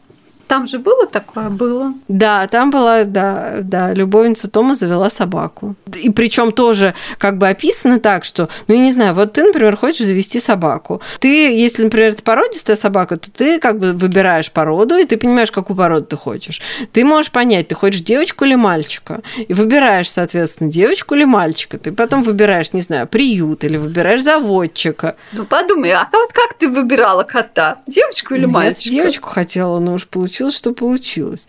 Там 0.51 0.67
же 0.67 0.79
было 0.79 1.07
такое? 1.07 1.49
Было. 1.49 1.93
Да, 2.09 2.45
там 2.47 2.71
была, 2.71 3.05
да, 3.05 3.59
да, 3.61 3.93
любовница 3.93 4.51
Тома 4.51 4.73
завела 4.73 5.09
собаку. 5.09 5.75
И 5.95 6.09
причем 6.09 6.51
тоже 6.51 6.93
как 7.17 7.37
бы 7.37 7.47
описано 7.47 8.01
так, 8.01 8.25
что, 8.25 8.49
ну, 8.67 8.75
я 8.75 8.81
не 8.81 8.91
знаю, 8.91 9.13
вот 9.13 9.31
ты, 9.31 9.43
например, 9.43 9.77
хочешь 9.77 10.05
завести 10.05 10.41
собаку. 10.41 11.01
Ты, 11.21 11.55
если, 11.55 11.85
например, 11.85 12.11
это 12.11 12.23
породистая 12.23 12.75
собака, 12.75 13.15
то 13.15 13.31
ты 13.31 13.61
как 13.61 13.79
бы 13.79 13.93
выбираешь 13.93 14.51
породу, 14.51 14.97
и 14.97 15.05
ты 15.05 15.15
понимаешь, 15.15 15.51
какую 15.51 15.77
породу 15.77 16.07
ты 16.07 16.17
хочешь. 16.17 16.61
Ты 16.91 17.05
можешь 17.05 17.31
понять, 17.31 17.69
ты 17.69 17.75
хочешь 17.75 18.01
девочку 18.01 18.43
или 18.43 18.55
мальчика, 18.55 19.21
и 19.37 19.53
выбираешь, 19.53 20.11
соответственно, 20.11 20.69
девочку 20.69 21.15
или 21.15 21.23
мальчика. 21.23 21.77
Ты 21.77 21.93
потом 21.93 22.23
выбираешь, 22.23 22.73
не 22.73 22.81
знаю, 22.81 23.07
приют 23.07 23.63
или 23.63 23.77
выбираешь 23.77 24.21
заводчика. 24.21 25.15
Ну, 25.31 25.45
подумай, 25.45 25.93
а 25.93 26.09
вот 26.11 26.33
как 26.33 26.55
ты 26.57 26.67
выбирала 26.67 27.23
кота? 27.23 27.77
Девочку 27.87 28.35
или 28.35 28.45
мальчика? 28.45 28.89
Я 28.93 29.03
девочку 29.03 29.29
хотела, 29.29 29.79
но 29.79 29.93
уж 29.93 30.05
получилось 30.07 30.40
получилось, 30.41 30.57
что 30.57 30.73
получилось. 30.73 31.47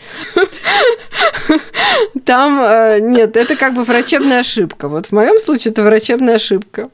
Там, 2.24 2.62
э, 2.62 2.98
нет, 3.00 3.36
это 3.36 3.56
как 3.56 3.74
бы 3.74 3.84
врачебная 3.84 4.40
ошибка. 4.40 4.88
Вот 4.88 5.06
в 5.06 5.12
моем 5.12 5.38
случае 5.40 5.72
это 5.72 5.82
врачебная 5.82 6.36
ошибка. 6.36 6.90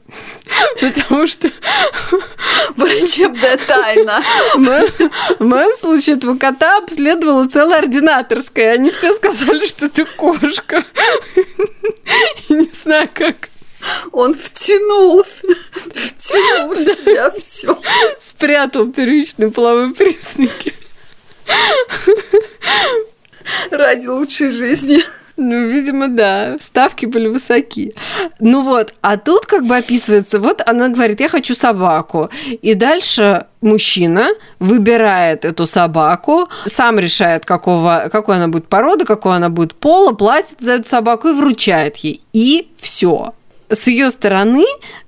Потому 0.81 1.27
что... 1.27 1.49
Врачебная 2.75 3.57
тайна. 3.57 4.23
В 4.55 5.45
моем 5.45 5.75
случае 5.75 6.15
этого 6.15 6.37
кота 6.37 6.77
обследовала 6.77 7.47
целая 7.47 7.79
ординаторская. 7.79 8.73
Они 8.73 8.91
все 8.91 9.13
сказали, 9.13 9.65
что 9.65 9.87
это 9.87 10.05
кошка. 10.05 10.83
Не 12.49 12.69
знаю, 12.71 13.09
как 13.13 13.49
он 14.11 14.33
втянул, 14.33 15.23
втянул 15.93 16.73
в 16.73 16.77
себя 16.77 17.31
все. 17.31 17.79
Спрятал 18.19 18.87
первичные 18.91 19.51
половые 19.51 19.93
признаки. 19.93 20.73
Ради 23.71 24.07
лучшей 24.07 24.51
жизни. 24.51 25.03
Ну, 25.41 25.67
видимо, 25.67 26.09
да. 26.09 26.57
Ставки 26.59 27.05
были 27.05 27.27
высоки. 27.27 27.93
Ну 28.41 28.61
вот, 28.61 28.93
а 29.01 29.15
тут 29.15 29.45
как 29.45 29.65
бы 29.65 29.77
описывается, 29.77 30.37
вот 30.37 30.61
она 30.65 30.89
говорит, 30.89 31.21
я 31.21 31.29
хочу 31.29 31.55
собаку. 31.55 32.29
И 32.61 32.73
дальше 32.73 33.45
мужчина 33.61 34.31
выбирает 34.59 35.45
эту 35.45 35.65
собаку, 35.65 36.49
сам 36.65 36.99
решает, 36.99 37.45
какого, 37.45 38.09
какой 38.11 38.35
она 38.35 38.49
будет 38.49 38.67
порода, 38.67 39.05
какой 39.05 39.37
она 39.37 39.47
будет 39.47 39.75
пола, 39.75 40.11
платит 40.11 40.59
за 40.59 40.73
эту 40.73 40.89
собаку 40.89 41.29
и 41.29 41.33
вручает 41.33 41.95
ей. 41.97 42.21
И 42.33 42.69
все. 42.75 43.33
С 43.69 43.87
ее 43.87 44.11
стороны 44.11 44.65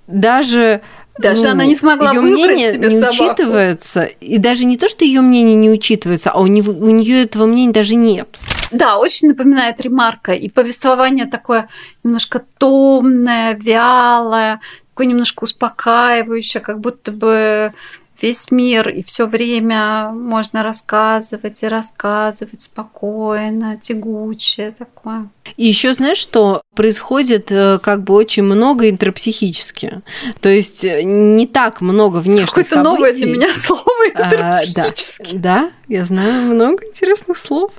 даже 0.08 0.82
даже 1.17 1.43
ну, 1.43 1.52
она 1.52 1.65
не 1.65 1.76
смогла 1.76 2.12
ее 2.12 2.21
мнение 2.21 2.74
себе 2.74 2.89
не 2.89 3.00
собаку. 3.00 3.24
учитывается. 3.24 4.04
И 4.04 4.38
даже 4.38 4.65
не 4.65 4.78
то, 4.78 4.88
что 4.88 5.04
ее 5.04 5.21
мнение 5.21 5.56
не 5.56 5.69
учитывается, 5.69 6.32
а 6.32 6.39
у, 6.39 6.47
него, 6.47 6.71
у 6.71 6.89
нее 6.89 7.24
этого 7.24 7.45
мнения 7.45 7.74
даже 7.74 7.95
нет. 7.95 8.39
Да, 8.71 8.97
очень 8.97 9.28
напоминает 9.30 9.82
ремарка. 9.82 10.34
И 10.34 10.50
повествование 10.50 11.26
такое 11.26 11.67
немножко 12.04 12.43
томное, 12.58 13.56
вялое, 13.56 14.62
такое 14.93 15.08
немножко 15.08 15.43
успокаивающее, 15.43 16.62
как 16.62 16.80
будто 16.80 17.12
бы 17.12 17.74
весь 18.21 18.51
мир, 18.51 18.89
и 18.89 19.03
все 19.03 19.25
время 19.25 20.12
можно 20.12 20.63
рассказывать 20.63 21.63
и 21.63 21.67
рассказывать 21.67 22.62
спокойно, 22.62 23.77
тягучее 23.81 24.71
такое. 24.71 25.29
И 25.57 25.65
еще 25.65 25.93
знаешь, 25.93 26.17
что 26.17 26.62
происходит 26.75 27.51
э, 27.51 27.79
как 27.79 28.03
бы 28.03 28.13
очень 28.13 28.43
много 28.43 28.89
интерпсихически. 28.89 30.01
То 30.39 30.49
есть 30.49 30.84
э, 30.86 31.03
не 31.03 31.47
так 31.47 31.81
много 31.81 32.17
внешних 32.17 32.49
Какое-то 32.49 32.69
событий. 32.69 32.91
новое 32.91 33.13
для 33.13 33.25
меня 33.25 33.47
слово 33.55 34.07
интерпсихически. 34.13 35.23
А, 35.23 35.27
да, 35.34 35.34
да, 35.34 35.71
я 35.88 36.05
знаю 36.05 36.45
много 36.45 36.86
интересных 36.86 37.38
слов. 37.38 37.71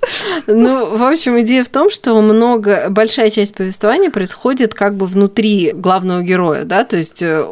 Ну, 0.46 0.96
в 0.96 1.02
общем, 1.02 1.40
идея 1.40 1.64
в 1.64 1.68
том, 1.68 1.90
что 1.90 2.20
много, 2.20 2.88
большая 2.90 3.30
часть 3.30 3.54
повествования 3.54 4.10
происходит 4.10 4.74
как 4.74 4.96
бы 4.96 5.06
внутри 5.06 5.72
главного 5.72 6.22
героя, 6.22 6.64
да, 6.64 6.84
то 6.84 6.96
есть 6.96 7.22
э, 7.22 7.44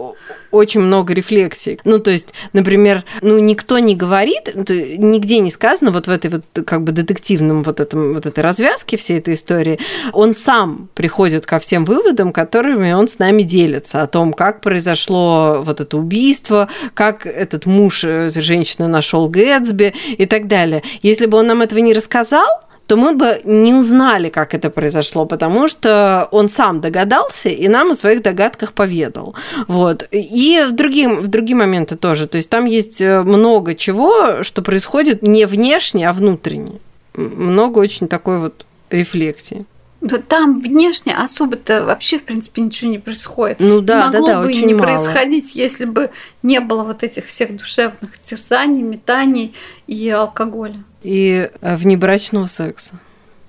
очень 0.50 0.80
много 0.80 1.14
рефлексий. 1.14 1.80
Ну, 1.84 1.98
то 1.98 2.10
есть, 2.10 2.34
например, 2.52 3.04
ну, 3.22 3.38
никто 3.38 3.78
не 3.78 3.94
говорит, 3.94 4.54
нигде 4.54 5.38
не 5.38 5.50
сказано 5.50 5.90
вот 5.90 6.06
в 6.06 6.10
этой 6.10 6.30
вот 6.30 6.44
как 6.66 6.82
бы 6.84 6.92
детективном 6.92 7.62
вот, 7.62 7.80
этом, 7.80 8.14
вот 8.14 8.26
этой 8.26 8.40
развязке 8.40 8.96
всей 8.96 9.18
этой 9.18 9.34
истории, 9.34 9.78
он 10.12 10.34
сам 10.34 10.88
приходит 10.94 11.46
ко 11.46 11.58
всем 11.58 11.84
выводам, 11.84 12.32
которыми 12.32 12.92
он 12.92 13.08
с 13.08 13.18
нами 13.18 13.42
делится, 13.42 14.02
о 14.02 14.06
том, 14.06 14.32
как 14.32 14.60
произошло 14.60 15.62
вот 15.64 15.80
это 15.80 15.96
убийство, 15.96 16.68
как 16.94 17.26
этот 17.26 17.66
муж 17.66 18.04
этой 18.04 18.42
женщины 18.42 18.88
нашел 18.88 19.28
Гэтсби 19.28 19.94
и 20.16 20.26
так 20.26 20.46
далее. 20.46 20.82
Если 21.02 21.26
бы 21.26 21.38
он 21.38 21.46
нам 21.46 21.62
этого 21.62 21.80
не 21.80 21.92
рассказал, 21.92 22.46
то 22.90 22.96
мы 22.96 23.12
бы 23.12 23.40
не 23.44 23.72
узнали, 23.72 24.30
как 24.30 24.52
это 24.52 24.68
произошло, 24.68 25.24
потому 25.24 25.68
что 25.68 26.26
он 26.32 26.48
сам 26.48 26.80
догадался 26.80 27.48
и 27.48 27.68
нам 27.68 27.92
о 27.92 27.94
своих 27.94 28.20
догадках 28.20 28.72
поведал. 28.72 29.36
Вот. 29.68 30.08
И 30.10 30.66
в 30.68 30.72
другие, 30.72 31.08
в 31.08 31.28
другие 31.28 31.54
моменты 31.54 31.94
тоже. 31.94 32.26
То 32.26 32.38
есть 32.38 32.50
там 32.50 32.64
есть 32.64 33.00
э, 33.00 33.22
много 33.22 33.76
чего, 33.76 34.42
что 34.42 34.62
происходит 34.62 35.22
не 35.22 35.46
внешне, 35.46 36.08
а 36.08 36.12
внутренне. 36.12 36.80
Много 37.14 37.78
очень 37.78 38.08
такой 38.08 38.38
вот 38.38 38.66
рефлексии. 38.90 39.66
Да 40.00 40.18
там 40.18 40.60
внешне 40.60 41.14
особо-то 41.14 41.84
вообще, 41.84 42.18
в 42.18 42.24
принципе, 42.24 42.62
ничего 42.62 42.90
не 42.90 42.98
происходит. 42.98 43.60
Ну 43.60 43.80
да, 43.80 44.06
Могло 44.06 44.26
да, 44.26 44.32
да, 44.34 44.40
бы 44.40 44.46
очень 44.48 44.62
и 44.62 44.66
не 44.66 44.74
мало. 44.74 44.86
происходить, 44.86 45.54
если 45.54 45.84
бы 45.84 46.10
не 46.42 46.60
было 46.60 46.84
вот 46.84 47.02
этих 47.02 47.26
всех 47.26 47.54
душевных 47.54 48.18
терзаний, 48.18 48.82
метаний 48.82 49.54
и 49.86 50.08
алкоголя. 50.08 50.82
И 51.02 51.50
э, 51.60 51.76
внебрачного 51.76 52.46
секса. 52.46 52.98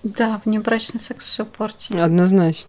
Да, 0.04 0.42
внебрачный 0.44 1.00
секс 1.00 1.26
все 1.28 1.46
портит. 1.46 1.96
Однозначно. 1.96 2.68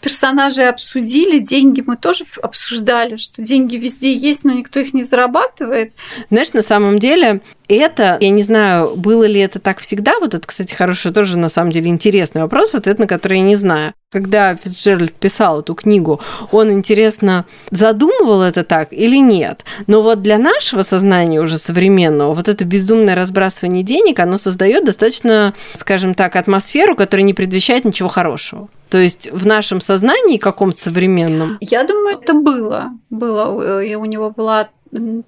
Персонажей 0.00 0.68
обсудили, 0.68 1.38
деньги 1.38 1.82
мы 1.86 1.96
тоже 1.96 2.24
обсуждали, 2.42 3.14
что 3.16 3.40
деньги 3.40 3.76
везде 3.76 4.14
есть, 4.16 4.42
но 4.42 4.52
никто 4.52 4.80
их 4.80 4.92
не 4.94 5.04
зарабатывает. 5.04 5.92
Знаешь, 6.28 6.52
на 6.52 6.62
самом 6.62 6.98
деле 6.98 7.40
это, 7.76 8.16
я 8.20 8.30
не 8.30 8.42
знаю, 8.42 8.96
было 8.96 9.24
ли 9.24 9.40
это 9.40 9.58
так 9.58 9.80
всегда, 9.80 10.18
вот 10.20 10.34
это, 10.34 10.46
кстати, 10.46 10.74
хороший 10.74 11.12
тоже, 11.12 11.38
на 11.38 11.48
самом 11.48 11.70
деле, 11.70 11.88
интересный 11.88 12.42
вопрос, 12.42 12.74
ответ 12.74 12.98
на 12.98 13.06
который 13.06 13.38
я 13.38 13.44
не 13.44 13.56
знаю. 13.56 13.92
Когда 14.10 14.54
Фицджеральд 14.54 15.14
писал 15.14 15.60
эту 15.60 15.74
книгу, 15.74 16.20
он, 16.50 16.70
интересно, 16.70 17.46
задумывал 17.70 18.42
это 18.42 18.62
так 18.62 18.92
или 18.92 19.16
нет? 19.16 19.64
Но 19.86 20.02
вот 20.02 20.20
для 20.20 20.36
нашего 20.36 20.82
сознания 20.82 21.40
уже 21.40 21.56
современного 21.56 22.34
вот 22.34 22.48
это 22.48 22.64
бездумное 22.66 23.14
разбрасывание 23.14 23.82
денег, 23.82 24.20
оно 24.20 24.36
создает 24.36 24.84
достаточно, 24.84 25.54
скажем 25.72 26.12
так, 26.12 26.36
атмосферу, 26.36 26.94
которая 26.94 27.24
не 27.24 27.32
предвещает 27.32 27.86
ничего 27.86 28.10
хорошего. 28.10 28.68
То 28.90 28.98
есть 28.98 29.30
в 29.32 29.46
нашем 29.46 29.80
сознании 29.80 30.36
каком-то 30.36 30.76
современном. 30.76 31.56
Я 31.62 31.84
думаю, 31.84 32.18
это 32.20 32.34
было. 32.34 32.90
Было. 33.08 33.82
И 33.82 33.94
у 33.94 34.04
него 34.04 34.30
была 34.30 34.68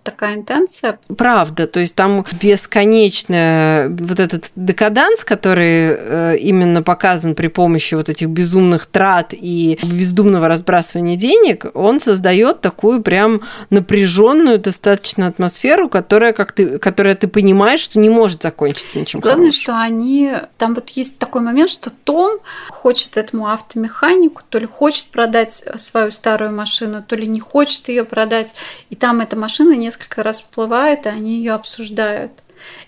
такая 0.03 0.37
интенция. 0.37 0.99
Правда, 1.17 1.67
то 1.67 1.81
есть 1.81 1.95
там 1.95 2.27
бесконечный 2.41 3.89
вот 3.89 4.21
этот 4.21 4.51
декаданс, 4.57 5.25
который 5.25 5.97
э, 5.97 6.37
именно 6.39 6.83
показан 6.83 7.35
при 7.35 7.49
помощи 7.49 7.95
вот 7.95 8.11
этих 8.11 8.29
безумных 8.29 8.87
трат 8.87 9.33
и 9.33 9.79
бездумного 9.83 10.49
разбрасывания 10.49 11.17
денег, 11.17 11.67
он 11.73 11.99
создает 11.99 12.61
такую 12.61 13.03
прям 13.03 13.41
напряженную 13.71 14.59
достаточно 14.59 15.29
атмосферу, 15.29 15.89
которая, 15.89 16.35
как 16.35 16.53
ты, 16.53 16.79
которая 16.79 17.15
ты 17.15 17.27
понимаешь, 17.27 17.81
что 17.81 17.99
не 17.99 18.11
может 18.11 18.43
закончиться 18.43 18.99
ничем 18.99 19.21
Главное, 19.21 19.47
хорошим. 19.47 19.63
что 19.63 19.81
они... 19.81 20.33
Там 20.59 20.75
вот 20.75 20.91
есть 20.91 21.19
такой 21.19 21.41
момент, 21.41 21.71
что 21.71 21.91
Том 21.91 22.39
хочет 22.69 23.17
этому 23.17 23.49
автомеханику, 23.49 24.43
то 24.49 24.59
ли 24.59 24.67
хочет 24.67 25.07
продать 25.07 25.65
свою 25.77 26.11
старую 26.11 26.53
машину, 26.53 27.03
то 27.03 27.17
ли 27.17 27.27
не 27.27 27.41
хочет 27.41 27.89
ее 27.89 28.05
продать, 28.05 28.55
и 28.91 28.95
там 28.95 29.21
эта 29.21 29.37
машина 29.37 29.54
машина 29.55 29.77
несколько 29.77 30.25
раз 30.25 30.39
всплывает, 30.41 31.07
и 31.07 31.11
они 31.11 31.37
ее 31.37 31.53
обсуждают. 31.53 32.33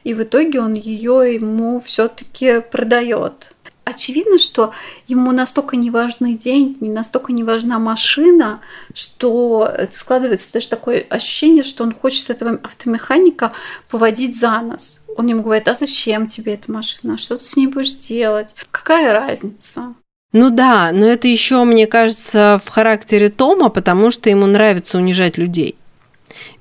И 0.03 0.15
в 0.15 0.23
итоге 0.25 0.61
он 0.61 0.75
ее 0.75 1.35
ему 1.35 1.79
все-таки 1.79 2.61
продает. 2.61 3.53
Очевидно, 3.85 4.39
что 4.39 4.73
ему 5.07 5.31
настолько 5.31 5.77
не 5.77 5.93
важны 5.93 6.37
деньги, 6.37 6.89
настолько 6.89 7.33
не 7.33 7.45
важна 7.45 7.79
машина, 7.79 8.61
что 8.95 9.71
складывается 9.93 10.53
даже 10.53 10.67
такое 10.67 11.07
ощущение, 11.09 11.63
что 11.63 11.85
он 11.85 11.95
хочет 11.95 12.31
этого 12.31 12.59
автомеханика 12.65 13.53
поводить 13.89 14.37
за 14.37 14.61
нос. 14.61 15.03
Он 15.17 15.29
ему 15.29 15.43
говорит, 15.43 15.69
а 15.69 15.77
зачем 15.77 16.27
тебе 16.27 16.55
эта 16.55 16.73
машина? 16.73 17.17
Что 17.17 17.39
ты 17.39 17.45
с 17.45 17.55
ней 17.55 17.69
будешь 17.69 17.93
делать? 17.93 18.57
Какая 18.73 19.13
разница? 19.13 19.95
Ну 20.33 20.51
да, 20.51 20.91
но 20.93 21.07
это 21.07 21.29
еще, 21.29 21.63
мне 21.63 21.87
кажется, 21.87 22.61
в 22.61 22.69
характере 22.69 23.29
Тома, 23.29 23.69
потому 23.69 24.11
что 24.11 24.31
ему 24.31 24.47
нравится 24.47 24.99
унижать 24.99 25.39
людей. 25.39 25.77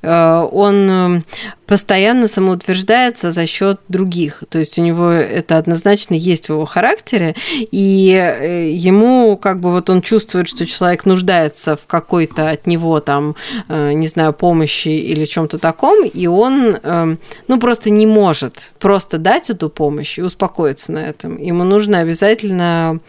Э, 0.06 0.48
он 0.52 0.90
э, 0.90 1.22
постоянно 1.66 2.28
самоутверждается 2.28 3.32
за 3.32 3.46
счет 3.46 3.80
других. 3.88 4.44
То 4.50 4.60
есть 4.60 4.78
у 4.80 4.82
него 4.82 5.10
это 5.10 5.58
однозначно 5.58 6.14
есть 6.14 6.48
в 6.48 6.50
его 6.52 6.66
характере, 6.66 7.36
и 7.52 8.12
э, 8.14 8.70
ему 8.72 9.38
как 9.38 9.60
бы 9.60 9.72
вот 9.72 9.90
он 9.90 10.02
чувствует, 10.02 10.48
что 10.48 10.66
человек 10.66 11.06
нуждается 11.06 11.76
в 11.76 11.86
какой-то 11.86 12.50
от 12.50 12.68
него 12.68 13.00
там, 13.00 13.36
не 13.70 14.08
знаю, 14.08 14.34
помощи 14.34 14.90
или 14.90 15.26
чем-то 15.26 15.60
таком, 15.60 16.06
и 16.06 16.28
он, 16.28 16.78
ну, 17.48 17.60
просто 17.60 17.90
не 17.90 18.06
может 18.06 18.72
просто 18.80 19.18
дать 19.18 19.50
эту 19.50 19.70
помощь 19.70 20.20
и 20.20 20.22
успокоиться 20.22 20.92
на 20.92 21.00
этом. 21.00 21.38
Ему 21.38 21.64
нужно 21.64 22.00
обязательно 22.00 23.00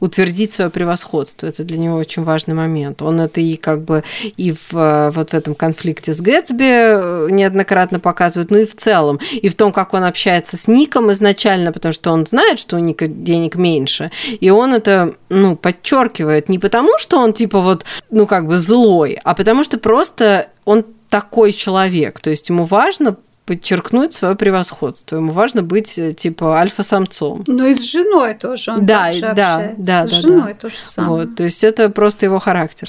утвердить 0.00 0.52
свое 0.52 0.70
превосходство. 0.70 1.46
Это 1.46 1.64
для 1.64 1.78
него 1.78 1.96
очень 1.96 2.22
важный 2.22 2.54
момент. 2.54 3.02
Он 3.02 3.20
это 3.20 3.40
и 3.40 3.56
как 3.56 3.82
бы 3.82 4.02
и 4.36 4.52
в, 4.52 5.10
вот 5.14 5.30
в 5.30 5.34
этом 5.34 5.54
конфликте 5.54 6.12
с 6.12 6.20
Гэтсби 6.20 7.30
неоднократно 7.30 7.98
показывают, 8.02 8.50
ну 8.50 8.58
и 8.58 8.66
в 8.66 8.76
целом, 8.76 9.18
и 9.30 9.48
в 9.48 9.54
том, 9.54 9.72
как 9.72 9.94
он 9.94 10.04
общается 10.04 10.56
с 10.56 10.68
Ником 10.68 11.10
изначально, 11.12 11.72
потому 11.72 11.92
что 11.92 12.10
он 12.10 12.26
знает, 12.26 12.58
что 12.58 12.76
у 12.76 12.78
Ника 12.78 13.06
денег 13.06 13.54
меньше, 13.56 14.10
и 14.28 14.50
он 14.50 14.74
это, 14.74 15.14
ну, 15.30 15.56
подчеркивает 15.56 16.48
не 16.48 16.58
потому, 16.58 16.98
что 16.98 17.18
он 17.18 17.32
типа 17.32 17.60
вот, 17.60 17.84
ну, 18.10 18.26
как 18.26 18.46
бы 18.46 18.58
злой, 18.58 19.18
а 19.24 19.34
потому 19.34 19.64
что 19.64 19.78
просто 19.78 20.48
он 20.64 20.84
такой 21.08 21.52
человек, 21.52 22.20
то 22.20 22.30
есть 22.30 22.48
ему 22.48 22.64
важно 22.64 23.16
подчеркнуть 23.46 24.14
свое 24.14 24.34
превосходство. 24.36 25.16
Ему 25.16 25.32
важно 25.32 25.62
быть 25.62 25.98
э, 25.98 26.12
типа 26.12 26.58
альфа-самцом. 26.58 27.42
Ну 27.46 27.66
и 27.66 27.74
с 27.74 27.82
женой 27.90 28.34
тоже. 28.34 28.72
Он 28.72 28.86
Да, 28.86 29.06
так 29.06 29.14
же 29.14 29.20
да, 29.20 29.30
общается. 29.30 29.74
да, 29.78 30.06
С 30.06 30.10
да, 30.10 30.16
женой 30.16 30.54
то 30.54 30.70
же 30.70 30.78
самое. 30.78 31.26
Вот, 31.26 31.36
то 31.36 31.42
есть 31.44 31.64
это 31.64 31.88
просто 31.88 32.26
его 32.26 32.38
характер. 32.38 32.88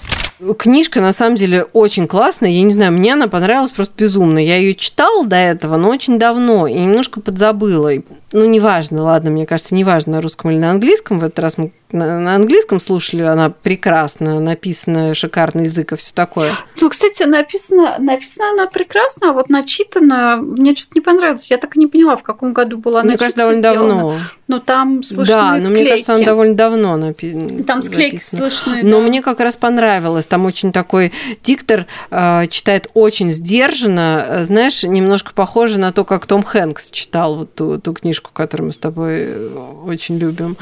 Книжка 0.57 1.01
на 1.01 1.13
самом 1.13 1.35
деле 1.35 1.63
очень 1.73 2.07
классная. 2.07 2.49
Я 2.49 2.61
не 2.63 2.73
знаю, 2.73 2.91
мне 2.91 3.13
она 3.13 3.27
понравилась 3.27 3.71
просто 3.71 3.93
безумно. 3.97 4.39
Я 4.39 4.57
ее 4.57 4.75
читала 4.75 5.25
до 5.25 5.35
этого, 5.37 5.77
но 5.77 5.89
очень 5.89 6.19
давно 6.19 6.67
и 6.67 6.73
немножко 6.73 7.19
подзабыла. 7.21 7.91
Ну, 8.31 8.45
неважно, 8.45 9.03
ладно, 9.03 9.31
мне 9.31 9.45
кажется, 9.45 9.75
неважно, 9.75 10.13
на 10.13 10.21
русском 10.21 10.51
или 10.51 10.57
на 10.57 10.71
английском. 10.71 11.19
В 11.19 11.23
этот 11.23 11.39
раз 11.39 11.57
мы 11.57 11.71
на, 11.91 12.35
английском 12.35 12.79
слушали, 12.79 13.21
она 13.21 13.49
прекрасно 13.51 14.39
написана, 14.39 15.13
шикарный 15.13 15.65
язык 15.65 15.93
и 15.93 15.95
все 15.95 16.13
такое. 16.13 16.51
Ну, 16.81 16.89
кстати, 16.89 17.23
написано, 17.23 17.97
написано 17.99 18.49
она 18.49 18.65
прекрасно, 18.65 19.29
а 19.29 19.33
вот 19.33 19.49
начитана 19.49 20.42
мне 20.43 20.75
что-то 20.75 20.91
не 20.95 21.01
понравилось. 21.01 21.49
Я 21.49 21.57
так 21.57 21.75
и 21.75 21.79
не 21.79 21.87
поняла, 21.87 22.15
в 22.15 22.23
каком 22.23 22.53
году 22.53 22.77
была 22.77 23.03
Мне 23.03 23.17
кажется, 23.17 23.37
довольно 23.37 23.59
сделана. 23.59 23.87
давно. 23.87 24.19
Но 24.47 24.59
там 24.59 25.03
слышны 25.03 25.33
да, 25.33 25.53
но 25.53 25.61
склейки. 25.61 25.73
мне 25.73 25.89
кажется, 25.89 26.13
она 26.13 26.25
довольно 26.25 26.55
давно 26.55 26.97
написана. 26.97 27.63
Там 27.63 27.83
склейки 27.83 28.21
слышны. 28.21 28.81
Но 28.83 28.99
да. 28.99 29.07
мне 29.07 29.21
как 29.21 29.39
раз 29.39 29.55
понравилось. 29.55 30.25
Там 30.25 30.45
очень 30.45 30.71
такой 30.71 31.11
диктор 31.43 31.87
э, 32.11 32.47
читает 32.47 32.87
очень 32.93 33.31
сдержанно. 33.31 34.25
Э, 34.27 34.43
Знаешь, 34.45 34.83
немножко 34.83 35.33
похоже 35.33 35.79
на 35.79 35.91
то, 35.91 36.03
как 36.03 36.25
Том 36.25 36.43
Хэнкс 36.43 36.91
читал 36.91 37.37
вот 37.37 37.55
ту, 37.55 37.79
ту 37.79 37.93
книжку, 37.93 38.31
которую 38.33 38.67
мы 38.67 38.73
с 38.73 38.77
тобой 38.77 39.15
э, 39.21 39.49
очень 39.85 40.17
любим. 40.17 40.57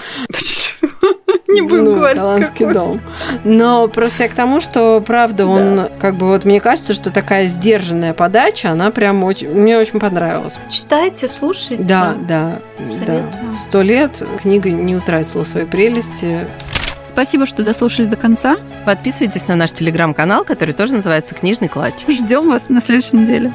Не 1.54 1.62
будем 1.62 1.84
Ну, 1.86 1.96
говорить, 1.96 2.18
«Голландский 2.18 2.66
какой. 2.66 2.74
дом. 2.74 3.02
Но 3.44 3.88
просто 3.88 4.24
я 4.24 4.30
к 4.30 4.34
тому, 4.34 4.62
что, 4.62 5.02
правда, 5.06 5.46
он, 5.48 5.88
как 6.00 6.16
бы, 6.16 6.28
вот 6.28 6.46
мне 6.46 6.60
кажется, 6.60 6.94
что 6.94 7.12
такая 7.12 7.48
сдержанная 7.48 8.14
подача, 8.14 8.72
она 8.72 8.92
прям 8.92 9.24
очень, 9.24 9.50
мне 9.50 9.78
очень 9.78 10.00
понравилась. 10.00 10.58
Читайте, 10.70 11.28
слушайте. 11.28 11.84
Да, 11.84 12.16
да, 12.28 12.60
да. 12.80 12.88
Советую. 12.88 13.56
Сто 13.58 13.82
лет 13.82 14.24
книга 14.42 14.72
не 14.72 14.96
утратила 14.96 15.44
своей 15.44 15.66
прелести. 15.68 16.40
Спасибо, 17.04 17.46
что 17.46 17.64
дослушали 17.64 18.06
до 18.06 18.16
конца. 18.16 18.56
Подписывайтесь 18.86 19.48
на 19.48 19.56
наш 19.56 19.74
телеграм-канал, 19.74 20.46
который 20.46 20.74
тоже 20.74 20.94
называется 20.94 21.36
«Книжный 21.36 21.68
клатч». 21.68 21.96
Ждем 22.08 22.48
вас 22.50 22.70
на 22.70 22.82
следующей 22.82 23.18
неделе. 23.18 23.52